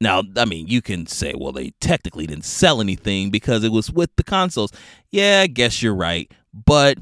Now, 0.00 0.22
I 0.36 0.44
mean, 0.44 0.68
you 0.68 0.82
can 0.82 1.06
say, 1.06 1.32
well, 1.36 1.52
they 1.52 1.72
technically 1.80 2.26
didn't 2.26 2.44
sell 2.44 2.80
anything 2.80 3.30
because 3.30 3.64
it 3.64 3.72
was 3.72 3.90
with 3.90 4.14
the 4.16 4.24
consoles. 4.24 4.70
Yeah, 5.10 5.40
I 5.42 5.46
guess 5.46 5.82
you're 5.82 5.94
right. 5.94 6.30
But 6.52 6.98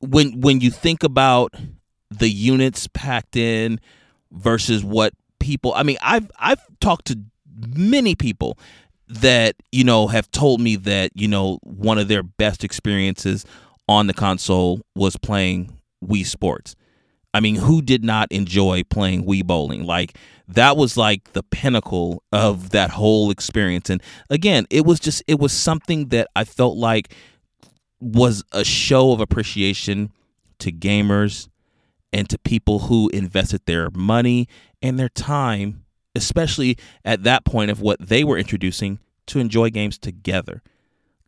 when 0.00 0.40
when 0.40 0.60
you 0.60 0.70
think 0.70 1.02
about 1.02 1.54
the 2.18 2.28
units 2.28 2.88
packed 2.88 3.36
in 3.36 3.80
versus 4.30 4.84
what 4.84 5.12
people 5.40 5.72
I 5.74 5.82
mean 5.82 5.98
I've 6.00 6.30
I've 6.38 6.60
talked 6.80 7.06
to 7.06 7.18
many 7.74 8.14
people 8.14 8.58
that 9.08 9.56
you 9.70 9.84
know 9.84 10.06
have 10.06 10.30
told 10.30 10.60
me 10.60 10.76
that 10.76 11.10
you 11.14 11.28
know 11.28 11.58
one 11.62 11.98
of 11.98 12.08
their 12.08 12.22
best 12.22 12.64
experiences 12.64 13.44
on 13.88 14.06
the 14.06 14.14
console 14.14 14.80
was 14.94 15.16
playing 15.16 15.76
Wii 16.04 16.24
Sports. 16.24 16.76
I 17.34 17.40
mean, 17.40 17.56
who 17.56 17.80
did 17.80 18.04
not 18.04 18.30
enjoy 18.30 18.82
playing 18.84 19.24
Wii 19.24 19.44
bowling? 19.44 19.84
Like 19.84 20.16
that 20.48 20.76
was 20.76 20.96
like 20.96 21.32
the 21.32 21.42
pinnacle 21.42 22.22
of 22.30 22.70
that 22.70 22.90
whole 22.90 23.30
experience. 23.30 23.88
And 23.90 24.02
again, 24.28 24.66
it 24.70 24.84
was 24.84 25.00
just 25.00 25.22
it 25.26 25.38
was 25.38 25.52
something 25.52 26.08
that 26.08 26.28
I 26.36 26.44
felt 26.44 26.76
like 26.76 27.14
was 28.00 28.44
a 28.52 28.64
show 28.64 29.12
of 29.12 29.20
appreciation 29.20 30.12
to 30.58 30.72
gamers 30.72 31.48
and 32.12 32.28
to 32.28 32.38
people 32.38 32.80
who 32.80 33.08
invested 33.10 33.64
their 33.66 33.90
money 33.90 34.48
and 34.82 34.98
their 34.98 35.08
time, 35.08 35.84
especially 36.14 36.76
at 37.04 37.24
that 37.24 37.44
point 37.44 37.70
of 37.70 37.80
what 37.80 38.00
they 38.00 38.24
were 38.24 38.38
introducing 38.38 38.98
to 39.26 39.38
enjoy 39.38 39.70
games 39.70 39.98
together. 39.98 40.62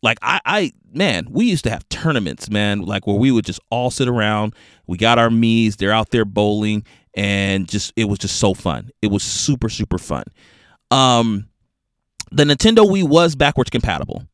Like 0.01 0.19
I, 0.21 0.39
I 0.45 0.71
man, 0.93 1.27
we 1.31 1.45
used 1.45 1.63
to 1.63 1.71
have 1.71 1.87
tournaments, 1.89 2.49
man, 2.49 2.81
like 2.81 3.07
where 3.07 3.15
we 3.15 3.31
would 3.31 3.45
just 3.45 3.59
all 3.71 3.89
sit 3.89 4.07
around. 4.07 4.53
We 4.85 4.97
got 4.97 5.17
our 5.17 5.29
Mii's, 5.29 5.77
they're 5.77 5.91
out 5.91 6.11
there 6.11 6.25
bowling, 6.25 6.85
and 7.15 7.67
just 7.67 7.91
it 7.95 8.05
was 8.05 8.19
just 8.19 8.37
so 8.37 8.53
fun. 8.53 8.91
It 9.01 9.07
was 9.07 9.23
super, 9.23 9.69
super 9.69 9.97
fun. 9.97 10.25
Um 10.91 11.47
the 12.31 12.43
Nintendo 12.43 12.85
Wii 12.85 13.07
was 13.07 13.35
backwards 13.35 13.69
compatible. 13.69 14.25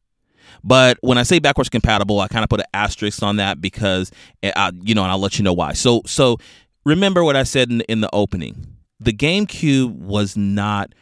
But 0.64 0.98
when 1.02 1.18
I 1.18 1.24
say 1.24 1.40
backwards 1.40 1.70
compatible, 1.70 2.20
I 2.20 2.28
kind 2.28 2.44
of 2.44 2.50
put 2.50 2.60
an 2.60 2.68
asterisk 2.74 3.24
on 3.24 3.38
that 3.38 3.62
because, 3.62 4.12
eh, 4.44 4.52
I, 4.56 4.72
you 4.82 4.94
know, 4.94 5.04
and 5.04 5.12
I'll 5.12 5.20
let 5.20 5.38
you 5.38 5.44
know 5.44 5.54
why. 5.54 5.74
So, 5.74 6.02
so 6.06 6.38
remember 6.86 7.24
what 7.24 7.36
I 7.36 7.44
said 7.44 7.70
in, 7.70 7.82
in 7.82 8.02
the 8.02 8.10
opening. 8.14 8.78
The 9.00 9.14
GameCube 9.14 9.96
was 9.96 10.38
not 10.38 10.94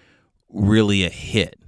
really 0.49 1.03
a 1.03 1.09
hit. 1.09 1.59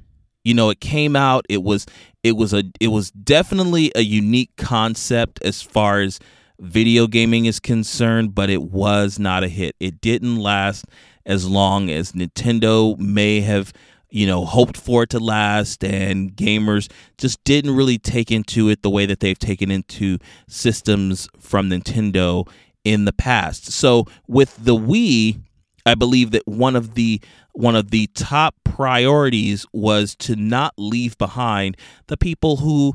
You 0.44 0.54
know, 0.54 0.70
it 0.70 0.80
came 0.80 1.16
out. 1.16 1.46
It 1.50 1.62
was 1.62 1.86
it 2.24 2.34
was 2.34 2.54
a 2.54 2.64
it 2.80 2.88
was 2.88 3.12
definitely 3.12 3.92
a 3.96 4.02
unique 4.02 4.52
concept 4.58 5.40
as 5.44 5.62
far 5.62 6.00
as 6.02 6.20
video 6.60 7.08
gaming 7.08 7.46
is 7.46 7.60
concerned, 7.60 8.34
but 8.34 8.50
it 8.50 8.64
was 8.64 9.20
not 9.20 9.44
a 9.44 9.48
hit. 9.48 9.76
It 9.80 10.02
didn't 10.02 10.38
last 10.38 10.86
as 11.26 11.48
long 11.48 11.90
as 11.90 12.14
Nintendo 12.14 12.98
may 12.98 13.42
have 13.42 13.74
you 14.12 14.28
know, 14.28 14.46
hoped 14.46 14.78
for 14.78 15.04
it 15.04 15.10
to 15.12 15.20
last, 15.20 15.84
and 15.84 16.36
gamers 16.36 16.92
just 17.18 17.44
didn't 17.44 17.76
really 17.76 17.98
take 17.98 18.30
into 18.32 18.70
it 18.70 18.82
the 18.82 18.90
way 18.90 19.06
that 19.06 19.22
they've 19.22 19.40
taken 19.40 19.72
into 19.72 20.18
systems 20.48 21.30
from 21.40 21.70
Nintendo 21.70 22.48
in 22.84 23.06
the 23.06 23.14
past. 23.14 23.72
So 23.72 24.06
with 24.28 24.56
the 24.64 24.76
Wii, 24.76 25.42
I 25.86 25.96
believe 25.96 26.32
that 26.32 26.48
one 26.48 26.76
of 26.76 26.94
the 26.94 27.22
one 27.54 27.76
of 27.76 27.92
the 27.92 28.08
top 28.14 28.56
priorities 28.64 29.66
was 29.74 30.16
to 30.16 30.36
not 30.36 30.74
leave 30.78 31.18
behind 31.18 31.76
the 32.08 32.18
people 32.18 32.58
who 32.58 32.94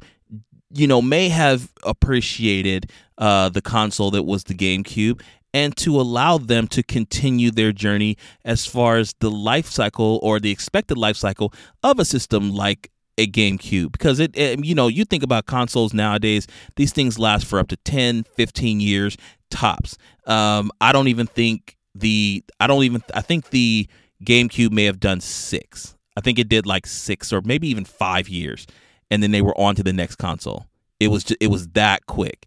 you 0.73 0.87
know 0.87 1.03
may 1.03 1.29
have 1.29 1.73
appreciated 1.85 2.91
uh, 3.19 3.49
the 3.49 3.63
console 3.63 4.11
that 4.13 4.25
was 4.25 4.45
the 4.45 4.55
GameCube 4.55 5.21
and 5.57 5.75
to 5.75 5.99
allow 5.99 6.37
them 6.37 6.69
to 6.69 6.83
continue 6.83 7.51
their 7.51 7.73
journey 7.73 8.15
as 8.45 8.67
far 8.67 8.99
as 8.99 9.15
the 9.21 9.31
life 9.31 9.69
cycle 9.69 10.21
or 10.23 10.39
the 10.39 10.51
expected 10.51 10.99
life 10.99 11.17
cycle 11.17 11.51
of 11.83 11.99
a 11.99 12.05
system 12.05 12.55
like 12.55 12.91
a 13.17 13.27
GameCube. 13.27 13.91
Because 13.91 14.21
it, 14.21 14.37
it, 14.37 14.63
you 14.63 14.75
know 14.75 14.89
you 14.89 15.07
think 15.07 15.23
about 15.23 15.47
consoles 15.47 15.95
nowadays 15.95 16.47
these 16.77 16.93
things 16.93 17.19
last 17.19 17.47
for 17.47 17.59
up 17.59 17.69
to 17.69 17.77
10 17.79 18.25
15 18.35 18.81
years 18.81 19.17
tops. 19.51 19.97
Um, 20.27 20.71
I 20.83 20.93
don't 20.93 21.09
even 21.09 21.27
think 21.27 21.79
the 21.95 22.45
I 22.61 22.67
don't 22.67 22.85
even 22.85 23.03
I 23.15 23.23
think 23.23 23.49
the 23.49 23.89
GameCube 24.23 24.73
may 24.73 24.85
have 24.85 25.01
done 25.01 25.23
6 25.23 25.97
I 26.19 26.21
think 26.21 26.39
it 26.39 26.51
did 26.51 26.67
like 26.67 26.87
6 26.87 27.33
or 27.33 27.41
maybe 27.41 27.69
even 27.69 27.87
5 27.87 28.29
years 28.29 28.67
and 29.11 29.23
then 29.23 29.31
they 29.31 29.41
were 29.41 29.59
on 29.59 29.75
to 29.77 29.83
the 29.83 29.93
next 29.95 30.17
console. 30.17 30.67
It 31.01 31.09
was 31.09 31.25
just, 31.25 31.41
it 31.41 31.47
was 31.47 31.69
that 31.69 32.05
quick. 32.05 32.47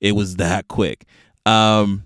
It 0.00 0.12
was 0.12 0.36
that 0.36 0.68
quick. 0.68 1.06
Um, 1.46 2.04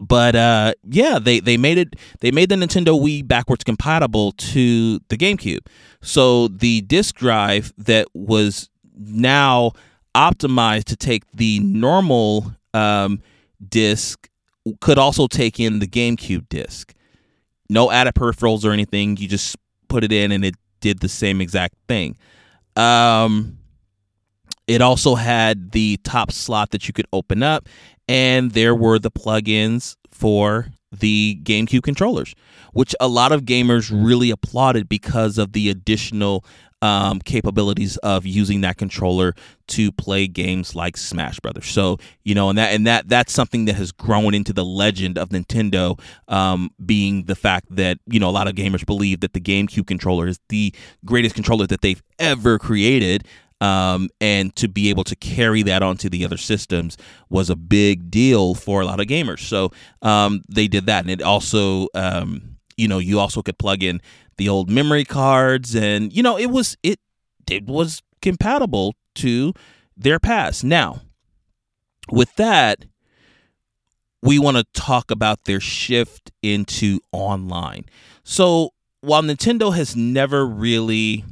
but 0.00 0.34
uh, 0.34 0.74
yeah, 0.84 1.18
they 1.18 1.40
they 1.40 1.56
made 1.56 1.78
it. 1.78 1.96
They 2.20 2.30
made 2.30 2.48
the 2.48 2.56
Nintendo 2.56 3.00
Wii 3.00 3.26
backwards 3.26 3.64
compatible 3.64 4.32
to 4.32 4.98
the 5.08 5.16
GameCube. 5.16 5.66
So 6.00 6.48
the 6.48 6.80
disk 6.82 7.16
drive 7.16 7.72
that 7.78 8.08
was 8.14 8.68
now 8.96 9.72
optimized 10.14 10.84
to 10.84 10.96
take 10.96 11.24
the 11.32 11.60
normal 11.60 12.54
um, 12.74 13.22
disc 13.66 14.28
could 14.80 14.98
also 14.98 15.26
take 15.26 15.58
in 15.58 15.78
the 15.78 15.86
GameCube 15.86 16.48
disc. 16.48 16.94
No 17.68 17.90
added 17.90 18.14
peripherals 18.14 18.64
or 18.64 18.72
anything. 18.72 19.16
You 19.16 19.28
just 19.28 19.56
put 19.88 20.04
it 20.04 20.12
in 20.12 20.32
and 20.32 20.44
it 20.44 20.54
did 20.80 21.00
the 21.00 21.08
same 21.08 21.40
exact 21.40 21.74
thing. 21.88 22.16
Um, 22.76 23.58
it 24.66 24.80
also 24.80 25.14
had 25.14 25.72
the 25.72 25.98
top 26.04 26.32
slot 26.32 26.70
that 26.70 26.86
you 26.86 26.94
could 26.94 27.06
open 27.12 27.42
up 27.42 27.68
and 28.12 28.50
there 28.50 28.74
were 28.74 28.98
the 28.98 29.10
plugins 29.10 29.96
for 30.10 30.66
the 30.92 31.40
GameCube 31.44 31.82
controllers, 31.82 32.34
which 32.74 32.94
a 33.00 33.08
lot 33.08 33.32
of 33.32 33.46
gamers 33.46 33.90
really 33.90 34.30
applauded 34.30 34.86
because 34.86 35.38
of 35.38 35.52
the 35.54 35.70
additional 35.70 36.44
um, 36.82 37.20
capabilities 37.20 37.96
of 37.98 38.26
using 38.26 38.60
that 38.60 38.76
controller 38.76 39.32
to 39.68 39.90
play 39.92 40.26
games 40.26 40.74
like 40.74 40.98
Smash 40.98 41.40
Brothers. 41.40 41.68
So 41.68 41.96
you 42.22 42.34
know, 42.34 42.50
and 42.50 42.58
that 42.58 42.74
and 42.74 42.86
that 42.86 43.08
that's 43.08 43.32
something 43.32 43.64
that 43.64 43.76
has 43.76 43.92
grown 43.92 44.34
into 44.34 44.52
the 44.52 44.64
legend 44.64 45.16
of 45.16 45.30
Nintendo, 45.30 45.98
um, 46.28 46.68
being 46.84 47.24
the 47.24 47.36
fact 47.36 47.68
that 47.70 47.98
you 48.06 48.20
know 48.20 48.28
a 48.28 48.32
lot 48.32 48.46
of 48.46 48.54
gamers 48.54 48.84
believe 48.84 49.20
that 49.20 49.32
the 49.32 49.40
GameCube 49.40 49.86
controller 49.86 50.26
is 50.26 50.38
the 50.50 50.74
greatest 51.06 51.34
controller 51.34 51.66
that 51.66 51.80
they've 51.80 52.02
ever 52.18 52.58
created. 52.58 53.26
Um, 53.62 54.08
and 54.20 54.54
to 54.56 54.66
be 54.66 54.90
able 54.90 55.04
to 55.04 55.14
carry 55.14 55.62
that 55.62 55.84
onto 55.84 56.08
the 56.08 56.24
other 56.24 56.36
systems 56.36 56.96
was 57.30 57.48
a 57.48 57.54
big 57.54 58.10
deal 58.10 58.56
for 58.56 58.80
a 58.80 58.84
lot 58.84 58.98
of 58.98 59.06
gamers. 59.06 59.38
So 59.38 59.70
um, 60.02 60.42
they 60.48 60.66
did 60.66 60.86
that, 60.86 61.04
and 61.04 61.10
it 61.10 61.22
also, 61.22 61.86
um, 61.94 62.56
you 62.76 62.88
know, 62.88 62.98
you 62.98 63.20
also 63.20 63.40
could 63.40 63.58
plug 63.58 63.84
in 63.84 64.00
the 64.36 64.48
old 64.48 64.68
memory 64.68 65.04
cards, 65.04 65.76
and 65.76 66.12
you 66.12 66.24
know, 66.24 66.36
it 66.36 66.50
was 66.50 66.76
it 66.82 66.98
it 67.48 67.66
was 67.66 68.02
compatible 68.20 68.96
to 69.16 69.52
their 69.96 70.18
past. 70.18 70.64
Now, 70.64 71.02
with 72.10 72.34
that, 72.36 72.86
we 74.22 74.40
want 74.40 74.56
to 74.56 74.64
talk 74.72 75.12
about 75.12 75.44
their 75.44 75.60
shift 75.60 76.32
into 76.42 76.98
online. 77.12 77.84
So 78.24 78.70
while 79.00 79.22
Nintendo 79.22 79.74
has 79.74 79.94
never 79.94 80.46
really 80.46 81.24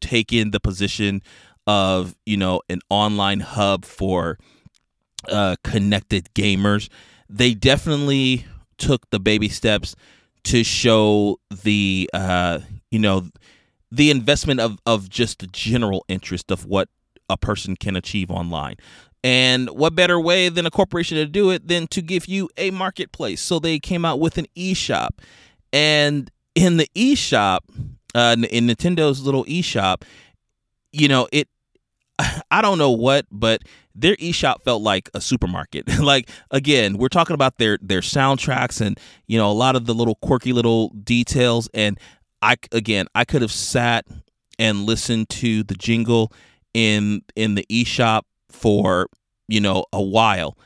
taken 0.00 0.50
the 0.50 0.60
position 0.60 1.22
of, 1.66 2.16
you 2.26 2.36
know, 2.36 2.62
an 2.68 2.80
online 2.90 3.40
hub 3.40 3.84
for 3.84 4.38
uh, 5.28 5.56
connected 5.62 6.28
gamers, 6.34 6.88
they 7.28 7.54
definitely 7.54 8.44
took 8.78 9.08
the 9.10 9.20
baby 9.20 9.48
steps 9.48 9.94
to 10.44 10.64
show 10.64 11.38
the, 11.62 12.08
uh, 12.14 12.60
you 12.90 12.98
know, 12.98 13.28
the 13.92 14.10
investment 14.10 14.60
of, 14.60 14.78
of 14.86 15.08
just 15.08 15.40
the 15.40 15.46
general 15.48 16.04
interest 16.08 16.50
of 16.50 16.64
what 16.64 16.88
a 17.28 17.36
person 17.36 17.76
can 17.76 17.96
achieve 17.96 18.30
online. 18.30 18.76
And 19.22 19.68
what 19.70 19.94
better 19.94 20.18
way 20.18 20.48
than 20.48 20.64
a 20.64 20.70
corporation 20.70 21.18
to 21.18 21.26
do 21.26 21.50
it 21.50 21.68
than 21.68 21.86
to 21.88 22.00
give 22.00 22.26
you 22.26 22.48
a 22.56 22.70
marketplace? 22.70 23.40
So 23.40 23.58
they 23.58 23.78
came 23.78 24.04
out 24.04 24.18
with 24.18 24.38
an 24.38 24.46
eShop. 24.56 25.10
And 25.72 26.30
in 26.54 26.78
the 26.78 26.88
eShop, 26.94 27.60
uh, 28.14 28.36
in 28.50 28.66
Nintendo's 28.66 29.22
little 29.22 29.44
eShop, 29.44 30.02
you 30.92 31.08
know, 31.08 31.28
it, 31.32 31.48
I 32.50 32.62
don't 32.62 32.78
know 32.78 32.90
what, 32.90 33.26
but 33.30 33.62
their 33.94 34.16
eShop 34.16 34.62
felt 34.64 34.82
like 34.82 35.10
a 35.14 35.20
supermarket. 35.20 35.88
like 36.00 36.30
again, 36.50 36.96
we're 36.96 37.08
talking 37.08 37.34
about 37.34 37.58
their 37.58 37.78
their 37.80 38.00
soundtracks 38.00 38.80
and 38.80 38.98
you 39.26 39.38
know 39.38 39.50
a 39.50 39.52
lot 39.52 39.76
of 39.76 39.86
the 39.86 39.94
little 39.94 40.16
quirky 40.16 40.52
little 40.52 40.90
details. 40.90 41.68
And 41.74 41.98
I 42.42 42.56
again, 42.72 43.06
I 43.14 43.24
could 43.24 43.42
have 43.42 43.52
sat 43.52 44.06
and 44.58 44.84
listened 44.84 45.28
to 45.30 45.62
the 45.62 45.74
jingle 45.74 46.32
in 46.74 47.22
in 47.36 47.54
the 47.54 47.66
eShop 47.70 48.22
for 48.48 49.08
you 49.48 49.60
know 49.60 49.84
a 49.92 50.02
while 50.02 50.56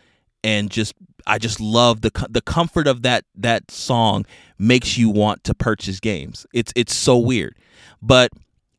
and 0.45 0.71
just 0.71 0.95
I 1.27 1.39
just 1.39 1.61
love 1.61 2.03
the 2.03 2.13
the 2.31 2.43
comfort 2.43 2.87
of 2.87 3.03
that 3.03 3.25
that 3.35 3.71
song 3.71 4.27
makes 4.59 4.97
you 4.97 5.09
want 5.09 5.43
to 5.45 5.55
purchase 5.55 5.99
games. 5.99 6.47
It's 6.53 6.73
it's 6.77 6.95
so 6.95 7.17
weird. 7.19 7.57
But 8.03 8.31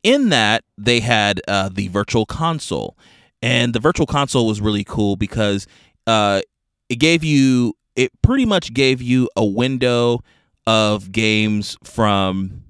in 0.06 0.30
that 0.30 0.64
they 0.78 1.00
had 1.00 1.42
uh, 1.48 1.68
the 1.68 1.88
virtual 1.88 2.28
console. 2.28 2.96
And 3.42 3.74
the 3.74 3.80
virtual 3.80 4.06
console 4.06 4.46
was 4.48 4.62
really 4.62 4.84
cool 4.84 5.16
because 5.16 5.66
uh, 6.06 6.42
it 6.90 6.98
gave 6.98 7.24
you 7.24 7.74
it 7.96 8.12
pretty 8.22 8.46
much 8.46 8.74
gave 8.74 9.02
you 9.02 9.30
a 9.36 9.44
window 9.44 10.20
of 10.68 11.12
games 11.12 11.76
from 11.84 12.62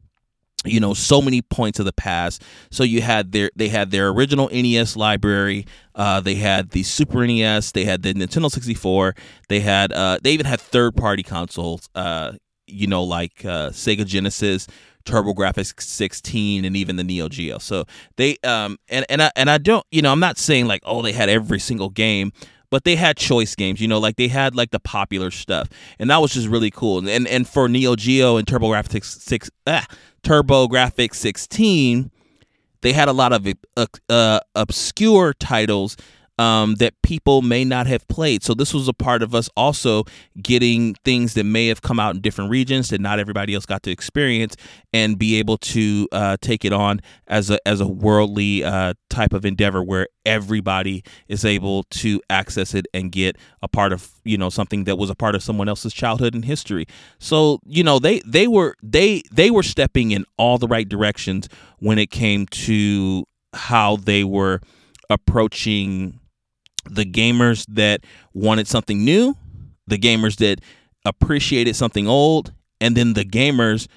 you 0.64 0.80
know 0.80 0.94
so 0.94 1.22
many 1.22 1.42
points 1.42 1.78
of 1.78 1.86
the 1.86 1.94
past. 1.94 2.42
So 2.72 2.84
you 2.84 3.02
had 3.02 3.34
their 3.34 3.52
they 3.54 3.68
had 3.68 3.92
their 3.92 4.08
original 4.10 4.50
nes 4.52 4.96
library 4.96 5.66
uh, 5.94 6.22
they 6.22 6.36
had 6.36 6.70
the 6.70 6.84
super 6.84 7.28
nes 7.28 7.74
they 7.74 7.84
had 7.84 8.02
the 8.02 8.14
nintendo 8.14 8.50
64 8.50 9.14
they 9.50 9.60
had 9.60 9.92
uh, 9.92 10.20
they 10.24 10.32
even 10.32 10.46
had 10.46 10.62
third 10.62 10.96
party 10.96 11.24
consoles 11.24 11.90
uh, 11.96 12.32
you 12.66 12.88
know 12.88 13.04
like 13.04 13.44
uh, 13.46 13.70
sega 13.70 14.06
genesis 14.06 14.68
TurboGrafx 15.06 15.82
16 15.82 16.66
and 16.66 16.76
even 16.76 16.96
the 16.96 17.04
Neo 17.04 17.30
Geo. 17.30 17.58
So 17.58 17.86
they 18.18 18.38
um 18.44 18.78
and 18.90 19.06
and 19.10 19.22
I 19.22 19.32
and 19.36 19.50
I 19.50 19.58
don't 19.58 19.86
you 19.92 20.02
know 20.02 20.12
I'm 20.12 20.20
not 20.20 20.38
saying 20.38 20.68
like 20.68 20.82
oh 20.86 21.02
they 21.02 21.14
had 21.14 21.30
every 21.30 21.60
single 21.60 21.90
game, 21.90 22.32
but 22.70 22.84
they 22.84 22.96
had 22.96 23.18
choice 23.18 23.56
games. 23.56 23.80
You 23.80 23.88
know 23.88 24.00
like 24.00 24.16
they 24.16 24.28
had 24.28 24.56
like 24.56 24.72
the 24.72 24.80
popular 24.80 25.32
stuff, 25.32 25.70
and 26.00 26.10
that 26.10 26.22
was 26.22 26.34
just 26.34 26.48
really 26.48 26.72
cool. 26.72 27.08
And 27.08 27.28
and 27.28 27.48
for 27.48 27.70
Neo 27.70 27.96
Geo 27.96 28.38
and 28.38 28.46
TurboGrafx 28.48 29.04
6 29.04 29.52
ah, 29.68 29.86
TurboGrafx 30.24 31.16
16, 31.16 32.12
they 32.82 32.94
had 32.94 33.08
a 33.08 33.14
lot 33.14 33.34
of 33.34 33.48
uh, 34.10 34.40
obscure 34.54 35.34
titles 35.34 35.98
um, 36.38 36.76
that 36.76 36.94
people 37.02 37.42
may 37.42 37.64
not 37.64 37.88
have 37.88 38.08
played. 38.08 38.44
So 38.44 38.54
this 38.54 38.74
was 38.74 38.88
a 38.88 38.94
part 38.94 39.24
of 39.24 39.34
us 39.34 39.50
also 39.56 40.04
getting 40.42 40.96
things 41.06 41.34
that 41.36 41.46
may 41.46 41.68
have 41.68 41.82
come 41.82 42.00
out 42.00 42.16
in 42.16 42.22
different 42.22 42.52
regions 42.52 42.90
that 42.90 43.00
not 43.00 43.20
everybody 43.20 43.54
else 43.54 43.66
got 43.66 43.84
to 43.84 43.92
experience 43.92 44.56
and 44.94 45.18
be 45.18 45.40
able 45.40 45.58
to 45.58 46.08
uh, 46.12 46.38
take 46.42 46.66
it 46.66 46.74
on 46.74 47.02
as 47.28 47.50
a 47.50 47.66
as 47.68 47.80
a 47.80 47.88
worldly 47.88 48.64
uh, 48.64 48.94
type 49.10 49.34
of 49.34 49.46
endeavor 49.46 49.84
where 49.84 50.08
everybody 50.26 51.04
is 51.28 51.46
able 51.46 51.84
to 51.84 52.22
access 52.30 52.74
it 52.74 52.86
and 52.94 53.12
get 53.12 53.38
a 53.62 53.68
part 53.68 53.94
of 53.94 54.12
you 54.24 54.38
know 54.38 54.50
something 54.50 54.84
that 54.84 54.98
was 54.98 55.10
a 55.10 55.16
part 55.16 55.36
of 55.36 55.44
someone 55.44 55.70
else's 55.70 55.94
childhood 55.94 56.34
and 56.34 56.46
history. 56.46 56.86
So 57.20 57.60
you 57.66 57.84
know 57.84 58.00
they 58.00 58.20
they 58.26 58.48
were 58.48 58.76
they 58.84 59.24
they 59.32 59.52
were 59.52 59.64
stepping 59.64 60.12
in 60.12 60.26
all 60.38 60.58
the 60.58 60.68
right 60.68 60.88
directions 60.88 61.48
when 61.80 61.98
it 61.98 62.12
came 62.12 62.46
to 62.48 63.26
how 63.54 63.96
they 63.96 64.24
were 64.24 64.60
approaching 65.10 66.20
the 66.90 67.06
gamers 67.06 67.66
that 67.70 68.02
wanted 68.34 68.68
something 68.68 69.04
new, 69.04 69.36
the 69.88 69.98
gamers 69.98 70.38
that 70.38 70.62
appreciated 71.06 71.76
something 71.76 72.08
old, 72.08 72.54
and 72.82 72.96
then 72.96 73.14
the 73.14 73.26
gamers 73.26 73.88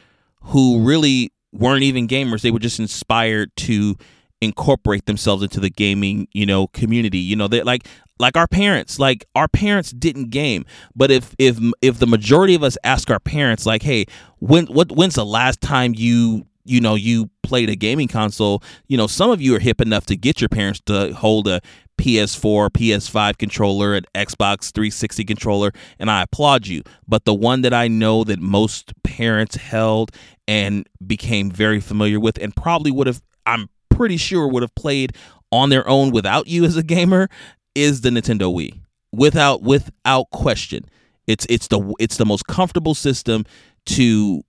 who 0.43 0.81
really 0.81 1.33
weren't 1.53 1.83
even 1.83 2.07
gamers. 2.07 2.43
They 2.43 2.51
were 2.51 2.59
just 2.59 2.79
inspired 2.79 3.55
to 3.57 3.97
incorporate 4.41 5.07
themselves 5.07 5.43
into 5.43 5.61
the 5.61 5.71
gaming, 5.71 6.29
you 6.33 6.47
know, 6.47 6.69
community. 6.69 7.19
You 7.19 7.37
know, 7.37 7.49
they 7.49 7.63
like 7.63 7.87
like 8.21 8.37
our 8.37 8.47
parents, 8.47 8.99
like 8.99 9.25
our 9.35 9.49
parents 9.49 9.91
didn't 9.93 10.31
game. 10.31 10.65
But 10.95 11.11
if 11.11 11.35
if 11.39 11.59
if 11.83 11.99
the 11.99 12.07
majority 12.07 12.55
of 12.55 12.63
us 12.63 12.77
ask 12.85 13.11
our 13.11 13.21
parents 13.21 13.67
like, 13.67 13.83
"Hey, 13.83 14.07
when 14.39 14.67
what 14.67 14.93
when's 14.93 15.15
the 15.15 15.27
last 15.27 15.61
time 15.61 15.95
you 15.97 16.47
you 16.65 16.81
know 16.81 16.95
you 16.95 17.31
played 17.43 17.71
a 17.71 17.75
gaming 17.75 18.09
console 18.09 18.63
you 18.89 18.97
know 18.97 19.07
some 19.07 19.31
of 19.31 19.41
you 19.41 19.57
are 19.57 19.59
hip 19.59 19.81
enough 19.81 20.05
to 20.07 20.15
get 20.15 20.41
your 20.41 20.49
parents 20.49 20.81
to 20.85 21.15
hold 21.15 21.49
a 21.49 21.61
PS4, 21.99 22.71
PS5 22.71 23.39
controller, 23.39 23.95
an 23.95 24.05
Xbox 24.15 24.73
360 24.73 25.25
controller, 25.25 25.73
and 25.99 26.11
I 26.11 26.23
applaud 26.23 26.67
you. 26.67 26.83
But 27.07 27.25
the 27.25 27.35
one 27.35 27.63
that 27.63 27.75
I 27.75 27.89
know 27.89 28.25
that 28.25 28.39
most 28.39 28.95
parents 29.03 29.57
held 29.57 30.13
and 30.47 30.89
became 31.07 31.51
very 31.51 31.81
familiar 31.81 32.19
with, 32.19 32.39
and 32.39 32.55
probably 32.57 32.91
would 32.91 33.07
have, 33.07 33.23
I'm 33.45 33.69
pretty 33.91 34.17
sure, 34.17 34.49
would 34.49 34.63
have 34.63 34.75
played 34.75 35.15
on 35.53 35.69
their 35.69 35.87
own 35.89 36.11
without 36.11 36.47
you 36.47 36.65
as 36.65 36.77
a 36.77 36.83
gamer, 36.83 37.29
is 37.75 38.01
the 38.01 38.11
Nintendo 38.11 38.53
Wii. 38.53 38.81
Without 39.13 39.63
without 39.63 40.31
question, 40.31 40.85
it's 41.27 41.47
it's 41.49 41.69
the 41.69 41.95
it's 41.99 42.17
the 42.17 42.27
most 42.27 42.47
comfortable 42.47 42.95
system 42.95 43.45
to 43.87 44.45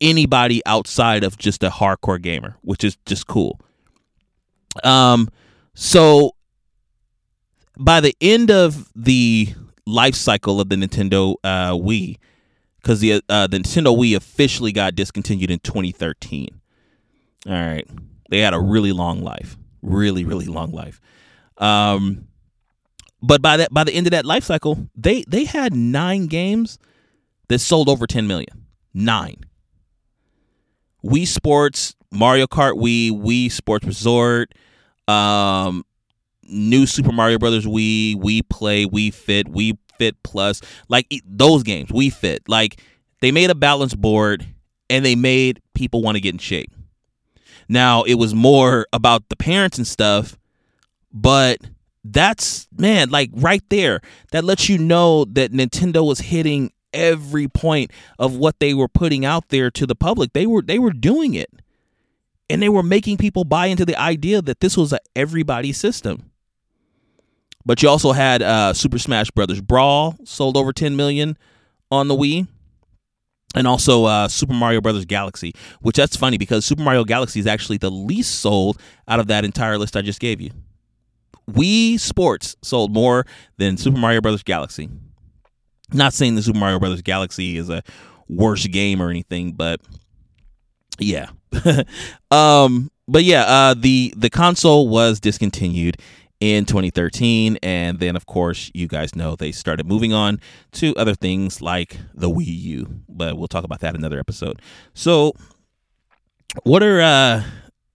anybody 0.00 0.60
outside 0.66 1.24
of 1.24 1.38
just 1.38 1.62
a 1.62 1.70
hardcore 1.70 2.20
gamer, 2.20 2.56
which 2.62 2.82
is 2.84 2.96
just 3.06 3.26
cool. 3.26 3.60
Um, 4.82 5.28
so 5.74 6.32
by 7.78 8.00
the 8.00 8.16
end 8.20 8.50
of 8.50 8.90
the 8.94 9.54
life 9.86 10.14
cycle 10.14 10.60
of 10.60 10.68
the 10.68 10.76
Nintendo 10.76 11.34
uh, 11.44 11.72
Wii, 11.72 12.18
because 12.76 13.00
the 13.00 13.22
uh, 13.28 13.46
the 13.46 13.58
Nintendo 13.58 13.96
Wii 13.96 14.16
officially 14.16 14.72
got 14.72 14.94
discontinued 14.94 15.50
in 15.50 15.58
2013. 15.60 16.48
All 17.46 17.52
right, 17.52 17.88
they 18.30 18.40
had 18.40 18.54
a 18.54 18.60
really 18.60 18.92
long 18.92 19.22
life, 19.22 19.56
really 19.82 20.24
really 20.24 20.46
long 20.46 20.72
life. 20.72 21.00
Um, 21.58 22.28
but 23.22 23.40
by 23.40 23.56
that 23.58 23.72
by 23.72 23.84
the 23.84 23.92
end 23.92 24.06
of 24.06 24.10
that 24.12 24.24
life 24.24 24.44
cycle, 24.44 24.88
they 24.96 25.24
they 25.28 25.44
had 25.44 25.74
nine 25.74 26.26
games 26.26 26.78
that 27.48 27.60
sold 27.60 27.88
over 27.88 28.06
10 28.06 28.26
million. 28.26 28.66
Nine. 28.94 29.44
Wii 31.04 31.26
Sports, 31.26 31.94
Mario 32.10 32.46
Kart 32.46 32.74
Wii, 32.74 33.10
Wii 33.10 33.50
Sports 33.50 33.86
Resort, 33.86 34.54
um, 35.08 35.84
new 36.52 36.86
Super 36.86 37.12
Mario 37.12 37.38
Brothers 37.38 37.66
Wii, 37.66 38.16
Wii 38.16 38.48
Play, 38.48 38.86
Wii 38.86 39.12
Fit, 39.12 39.50
Wii 39.52 39.76
Fit 39.98 40.22
Plus, 40.22 40.60
like 40.88 41.06
those 41.24 41.62
games, 41.62 41.90
Wii 41.90 42.12
Fit. 42.12 42.48
Like 42.48 42.80
they 43.20 43.32
made 43.32 43.50
a 43.50 43.54
balance 43.54 43.94
board 43.94 44.46
and 44.90 45.04
they 45.04 45.14
made 45.14 45.60
people 45.74 46.02
want 46.02 46.16
to 46.16 46.20
get 46.20 46.34
in 46.34 46.38
shape. 46.38 46.72
Now 47.68 48.02
it 48.02 48.14
was 48.14 48.34
more 48.34 48.86
about 48.92 49.28
the 49.28 49.36
parents 49.36 49.78
and 49.78 49.86
stuff, 49.86 50.38
but 51.12 51.58
that's 52.04 52.68
man, 52.76 53.10
like 53.10 53.30
right 53.32 53.62
there, 53.70 54.00
that 54.32 54.44
lets 54.44 54.68
you 54.68 54.78
know 54.78 55.24
that 55.26 55.52
Nintendo 55.52 56.06
was 56.06 56.20
hitting 56.20 56.72
every 56.92 57.48
point 57.48 57.90
of 58.18 58.36
what 58.36 58.60
they 58.60 58.74
were 58.74 58.88
putting 58.88 59.24
out 59.24 59.48
there 59.48 59.70
to 59.70 59.86
the 59.86 59.94
public. 59.94 60.32
They 60.32 60.46
were 60.46 60.62
they 60.62 60.78
were 60.78 60.92
doing 60.92 61.34
it. 61.34 61.50
And 62.50 62.60
they 62.60 62.68
were 62.68 62.82
making 62.82 63.16
people 63.16 63.44
buy 63.44 63.66
into 63.66 63.86
the 63.86 63.98
idea 63.98 64.42
that 64.42 64.60
this 64.60 64.76
was 64.76 64.92
a 64.92 64.98
everybody 65.16 65.72
system. 65.72 66.31
But 67.64 67.82
you 67.82 67.88
also 67.88 68.12
had 68.12 68.42
uh, 68.42 68.72
Super 68.74 68.98
Smash 68.98 69.30
Brothers 69.30 69.60
Brawl 69.60 70.16
sold 70.24 70.56
over 70.56 70.72
10 70.72 70.96
million 70.96 71.36
on 71.90 72.08
the 72.08 72.16
Wii. 72.16 72.48
and 73.54 73.66
also 73.66 74.04
uh, 74.06 74.28
Super 74.28 74.54
Mario 74.54 74.80
Brothers 74.80 75.04
Galaxy, 75.04 75.52
which 75.80 75.96
that's 75.96 76.16
funny 76.16 76.38
because 76.38 76.64
Super 76.64 76.82
Mario 76.82 77.04
Galaxy 77.04 77.38
is 77.38 77.46
actually 77.46 77.76
the 77.76 77.90
least 77.90 78.40
sold 78.40 78.80
out 79.06 79.20
of 79.20 79.26
that 79.28 79.44
entire 79.44 79.78
list 79.78 79.96
I 79.96 80.02
just 80.02 80.20
gave 80.20 80.40
you. 80.40 80.50
Wii 81.50 81.98
Sports 82.00 82.56
sold 82.62 82.92
more 82.92 83.26
than 83.58 83.76
Super 83.76 83.98
Mario 83.98 84.20
Brothers 84.20 84.42
Galaxy. 84.42 84.88
Not 85.92 86.14
saying 86.14 86.34
the 86.34 86.42
Super 86.42 86.58
Mario 86.58 86.78
Brothers 86.78 87.02
Galaxy 87.02 87.56
is 87.58 87.68
a 87.68 87.82
worse 88.28 88.66
game 88.66 89.02
or 89.02 89.10
anything, 89.10 89.52
but 89.52 89.80
yeah. 90.98 91.28
um, 92.30 92.90
but 93.08 93.24
yeah, 93.24 93.42
uh, 93.42 93.74
the 93.74 94.14
the 94.16 94.30
console 94.30 94.88
was 94.88 95.20
discontinued 95.20 95.96
in 96.42 96.64
2013 96.64 97.56
and 97.62 98.00
then 98.00 98.16
of 98.16 98.26
course 98.26 98.68
you 98.74 98.88
guys 98.88 99.14
know 99.14 99.36
they 99.36 99.52
started 99.52 99.86
moving 99.86 100.12
on 100.12 100.40
to 100.72 100.92
other 100.96 101.14
things 101.14 101.62
like 101.62 101.98
the 102.12 102.28
Wii 102.28 102.44
U 102.46 103.00
but 103.08 103.38
we'll 103.38 103.46
talk 103.46 103.62
about 103.62 103.78
that 103.78 103.94
another 103.94 104.18
episode. 104.18 104.60
So 104.92 105.34
what 106.64 106.82
are 106.82 107.00
uh 107.00 107.44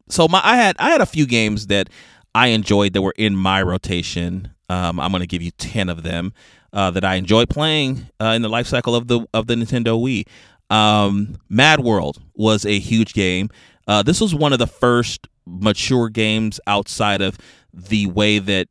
so 0.07 0.29
my 0.29 0.39
I 0.41 0.55
had 0.55 0.77
I 0.79 0.91
had 0.91 1.01
a 1.01 1.05
few 1.05 1.25
games 1.25 1.67
that 1.67 1.89
I 2.33 2.47
enjoyed 2.47 2.93
that 2.93 3.01
were 3.01 3.15
in 3.17 3.35
my 3.35 3.61
rotation. 3.61 4.53
Um, 4.69 4.97
I'm 4.97 5.11
going 5.11 5.21
to 5.21 5.27
give 5.27 5.41
you 5.41 5.51
10 5.51 5.89
of 5.89 6.03
them 6.03 6.31
uh, 6.71 6.91
that 6.91 7.03
I 7.03 7.15
enjoy 7.15 7.45
playing 7.47 8.07
uh, 8.21 8.27
in 8.27 8.43
the 8.43 8.49
life 8.49 8.67
cycle 8.67 8.95
of 8.95 9.09
the 9.09 9.25
of 9.33 9.47
the 9.47 9.55
Nintendo 9.55 9.99
Wii. 9.99 10.25
Um, 10.73 11.35
Mad 11.49 11.81
World 11.81 12.21
was 12.33 12.65
a 12.65 12.79
huge 12.79 13.13
game. 13.13 13.49
Uh, 13.87 14.03
this 14.03 14.21
was 14.21 14.33
one 14.33 14.53
of 14.53 14.59
the 14.59 14.67
first 14.67 15.27
mature 15.47 16.09
games 16.09 16.59
outside 16.67 17.21
of 17.21 17.37
the 17.73 18.07
way 18.07 18.39
that 18.39 18.67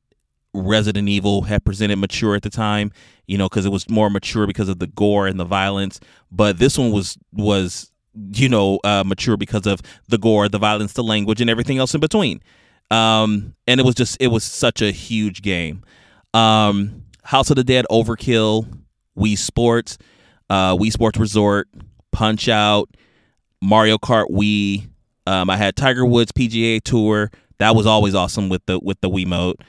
Resident 0.53 1.09
Evil 1.09 1.43
had 1.43 1.65
presented 1.65 1.97
mature 1.97 2.35
at 2.35 2.43
the 2.43 2.51
time, 2.51 2.93
you 3.27 3.37
know, 3.37 3.49
because 3.49 3.67
it 3.67 3.71
was 3.71 3.89
more 3.89 4.11
mature 4.11 4.47
because 4.47 4.69
of 4.69 4.79
the 4.79 4.87
gore 4.87 5.27
and 5.27 5.39
the 5.39 5.45
violence. 5.45 6.01
But 6.31 6.59
this 6.59 6.79
one 6.79 6.93
was 6.93 7.19
was 7.33 7.91
you 8.33 8.49
know 8.49 8.81
uh, 8.85 9.05
mature 9.05 9.37
because 9.37 9.67
of 9.67 9.81
the 10.09 10.19
gore, 10.19 10.49
the 10.49 10.59
violence, 10.59 10.93
the 10.95 11.03
language, 11.03 11.41
and 11.41 11.51
everything 11.51 11.79
else 11.79 11.95
in 11.95 12.01
between. 12.01 12.41
Um, 12.91 13.55
and 13.67 13.81
it 13.81 13.85
was 13.87 13.95
just 13.95 14.17
it 14.21 14.29
was 14.29 14.45
such 14.45 14.83
a 14.83 14.91
huge 14.91 15.43
game. 15.43 15.83
Um, 16.35 17.05
House 17.25 17.51
of 17.51 17.57
the 17.57 17.65
Dead, 17.65 17.85
Overkill, 17.91 18.67
Wii 19.19 19.37
Sports, 19.37 19.99
uh, 20.49 20.77
Wii 20.77 20.93
Sports 20.93 21.19
Resort, 21.19 21.69
Punch 22.13 22.49
Out, 22.49 22.91
Mario 23.61 23.99
Kart 23.99 24.31
Wii. 24.31 24.89
Um, 25.27 25.51
I 25.51 25.57
had 25.57 25.77
Tiger 25.77 26.05
Woods 26.05 26.33
PGA 26.33 26.83
Tour, 26.83 27.31
that 27.59 27.75
was 27.75 27.87
always 27.87 28.15
awesome 28.15 28.49
with 28.49 28.65
the 28.67 28.79
with 28.79 29.01
the 29.01 29.09
Wiimote. 29.09 29.61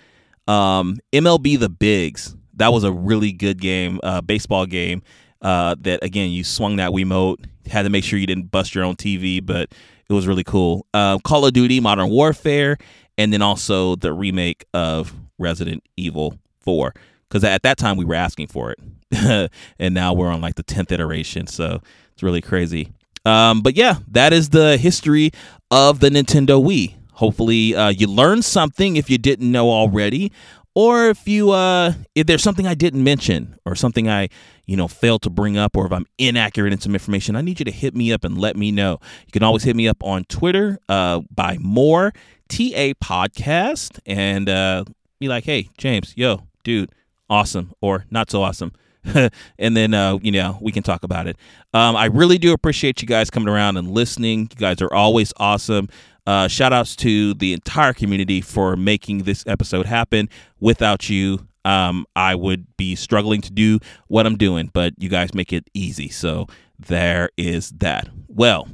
Um, 0.47 0.97
MLB 1.13 1.59
The 1.59 1.69
Bigs. 1.69 2.35
That 2.55 2.73
was 2.73 2.83
a 2.83 2.91
really 2.91 3.31
good 3.31 3.61
game, 3.61 3.99
uh, 4.03 4.21
baseball 4.21 4.65
game. 4.65 5.03
Uh, 5.41 5.75
that 5.81 6.03
again, 6.03 6.31
you 6.31 6.43
swung 6.43 6.77
that 6.77 6.91
Wiimote. 6.91 7.45
Had 7.67 7.83
to 7.83 7.89
make 7.89 8.03
sure 8.03 8.17
you 8.17 8.27
didn't 8.27 8.51
bust 8.51 8.73
your 8.73 8.83
own 8.83 8.95
TV, 8.95 9.45
but 9.45 9.71
it 10.09 10.13
was 10.13 10.27
really 10.27 10.43
cool. 10.43 10.85
Uh, 10.93 11.19
Call 11.19 11.45
of 11.45 11.53
Duty 11.53 11.79
Modern 11.79 12.09
Warfare, 12.09 12.77
and 13.17 13.31
then 13.31 13.41
also 13.41 13.95
the 13.95 14.13
remake 14.13 14.65
of 14.73 15.13
Resident 15.37 15.83
Evil 15.97 16.39
4. 16.61 16.93
Because 17.27 17.43
at 17.43 17.61
that 17.63 17.77
time 17.77 17.97
we 17.97 18.05
were 18.05 18.15
asking 18.15 18.47
for 18.47 18.71
it, 18.71 19.51
and 19.79 19.93
now 19.93 20.13
we're 20.13 20.29
on 20.29 20.39
like 20.41 20.55
the 20.55 20.63
tenth 20.63 20.91
iteration, 20.91 21.45
so 21.45 21.81
it's 22.13 22.23
really 22.23 22.41
crazy. 22.41 22.93
Um, 23.27 23.61
but 23.61 23.75
yeah, 23.75 23.97
that 24.11 24.31
is 24.31 24.49
the 24.49 24.77
history 24.77 25.31
of 25.69 25.99
the 25.99 26.09
Nintendo 26.09 26.63
Wii. 26.63 26.95
Hopefully, 27.13 27.75
uh, 27.75 27.89
you 27.89 28.07
learned 28.07 28.45
something 28.45 28.95
if 28.95 29.09
you 29.09 29.17
didn't 29.17 29.51
know 29.51 29.69
already, 29.69 30.31
or 30.75 31.09
if 31.09 31.27
you 31.27 31.51
uh, 31.51 31.93
if 32.15 32.25
there's 32.25 32.43
something 32.43 32.65
I 32.65 32.73
didn't 32.73 33.03
mention 33.03 33.59
or 33.65 33.75
something 33.75 34.07
I 34.07 34.29
you 34.65 34.77
know 34.77 34.87
failed 34.87 35.23
to 35.23 35.29
bring 35.29 35.57
up, 35.57 35.75
or 35.75 35.85
if 35.85 35.91
I'm 35.91 36.05
inaccurate 36.17 36.71
in 36.71 36.79
some 36.79 36.93
information, 36.93 37.35
I 37.35 37.41
need 37.41 37.59
you 37.59 37.65
to 37.65 37.71
hit 37.71 37.95
me 37.95 38.13
up 38.13 38.23
and 38.23 38.37
let 38.37 38.55
me 38.55 38.71
know. 38.71 38.99
You 39.25 39.31
can 39.33 39.43
always 39.43 39.63
hit 39.63 39.75
me 39.75 39.87
up 39.87 40.01
on 40.03 40.23
Twitter 40.25 40.79
uh, 40.87 41.21
by 41.33 41.57
more 41.59 42.13
TA 42.47 42.93
podcast 43.03 43.99
and 44.05 44.47
uh, 44.47 44.85
be 45.19 45.27
like, 45.27 45.43
hey 45.43 45.69
James, 45.77 46.13
yo, 46.15 46.43
dude, 46.63 46.91
awesome 47.29 47.73
or 47.81 48.05
not 48.09 48.29
so 48.31 48.41
awesome. 48.41 48.71
and 49.59 49.77
then 49.77 49.93
uh, 49.93 50.17
you 50.21 50.31
know 50.31 50.57
we 50.61 50.71
can 50.71 50.83
talk 50.83 51.03
about 51.03 51.27
it. 51.27 51.37
Um, 51.73 51.95
I 51.95 52.05
really 52.05 52.37
do 52.37 52.53
appreciate 52.53 53.01
you 53.01 53.07
guys 53.07 53.29
coming 53.29 53.49
around 53.49 53.77
and 53.77 53.91
listening. 53.91 54.41
You 54.51 54.57
guys 54.57 54.81
are 54.81 54.93
always 54.93 55.33
awesome. 55.37 55.89
Uh, 56.25 56.47
shout 56.47 56.73
outs 56.73 56.95
to 56.97 57.33
the 57.35 57.53
entire 57.53 57.93
community 57.93 58.41
for 58.41 58.75
making 58.75 59.19
this 59.19 59.45
episode 59.47 59.85
happen. 59.85 60.29
Without 60.59 61.09
you, 61.09 61.47
um, 61.63 62.05
I 62.15 62.35
would 62.35 62.65
be 62.75 62.95
struggling 62.95 63.41
to 63.41 63.51
do 63.51 63.79
what 64.07 64.25
I'm 64.25 64.37
doing, 64.37 64.69
but 64.73 64.93
you 64.97 65.09
guys 65.09 65.33
make 65.33 65.53
it 65.53 65.69
easy. 65.73 66.09
So 66.09 66.47
there 66.79 67.29
is 67.37 67.71
that. 67.77 68.09
Well, 68.27 68.67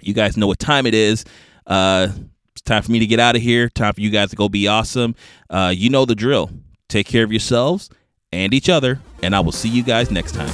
you 0.00 0.14
guys 0.14 0.36
know 0.36 0.46
what 0.46 0.58
time 0.58 0.86
it 0.86 0.94
is. 0.94 1.24
Uh, 1.66 2.08
it's 2.52 2.62
time 2.62 2.82
for 2.82 2.92
me 2.92 2.98
to 2.98 3.06
get 3.06 3.20
out 3.20 3.36
of 3.36 3.42
here. 3.42 3.68
Time 3.68 3.92
for 3.92 4.00
you 4.00 4.10
guys 4.10 4.30
to 4.30 4.36
go 4.36 4.48
be 4.48 4.66
awesome. 4.66 5.14
Uh, 5.50 5.72
you 5.74 5.90
know 5.90 6.04
the 6.06 6.14
drill. 6.14 6.50
Take 6.88 7.06
care 7.06 7.24
of 7.24 7.32
yourselves 7.32 7.90
and 8.34 8.52
each 8.52 8.68
other, 8.68 9.00
and 9.22 9.34
I 9.34 9.40
will 9.40 9.52
see 9.52 9.68
you 9.68 9.82
guys 9.82 10.10
next 10.10 10.32
time. 10.32 10.52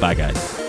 Bye, 0.00 0.14
guys. 0.14 0.67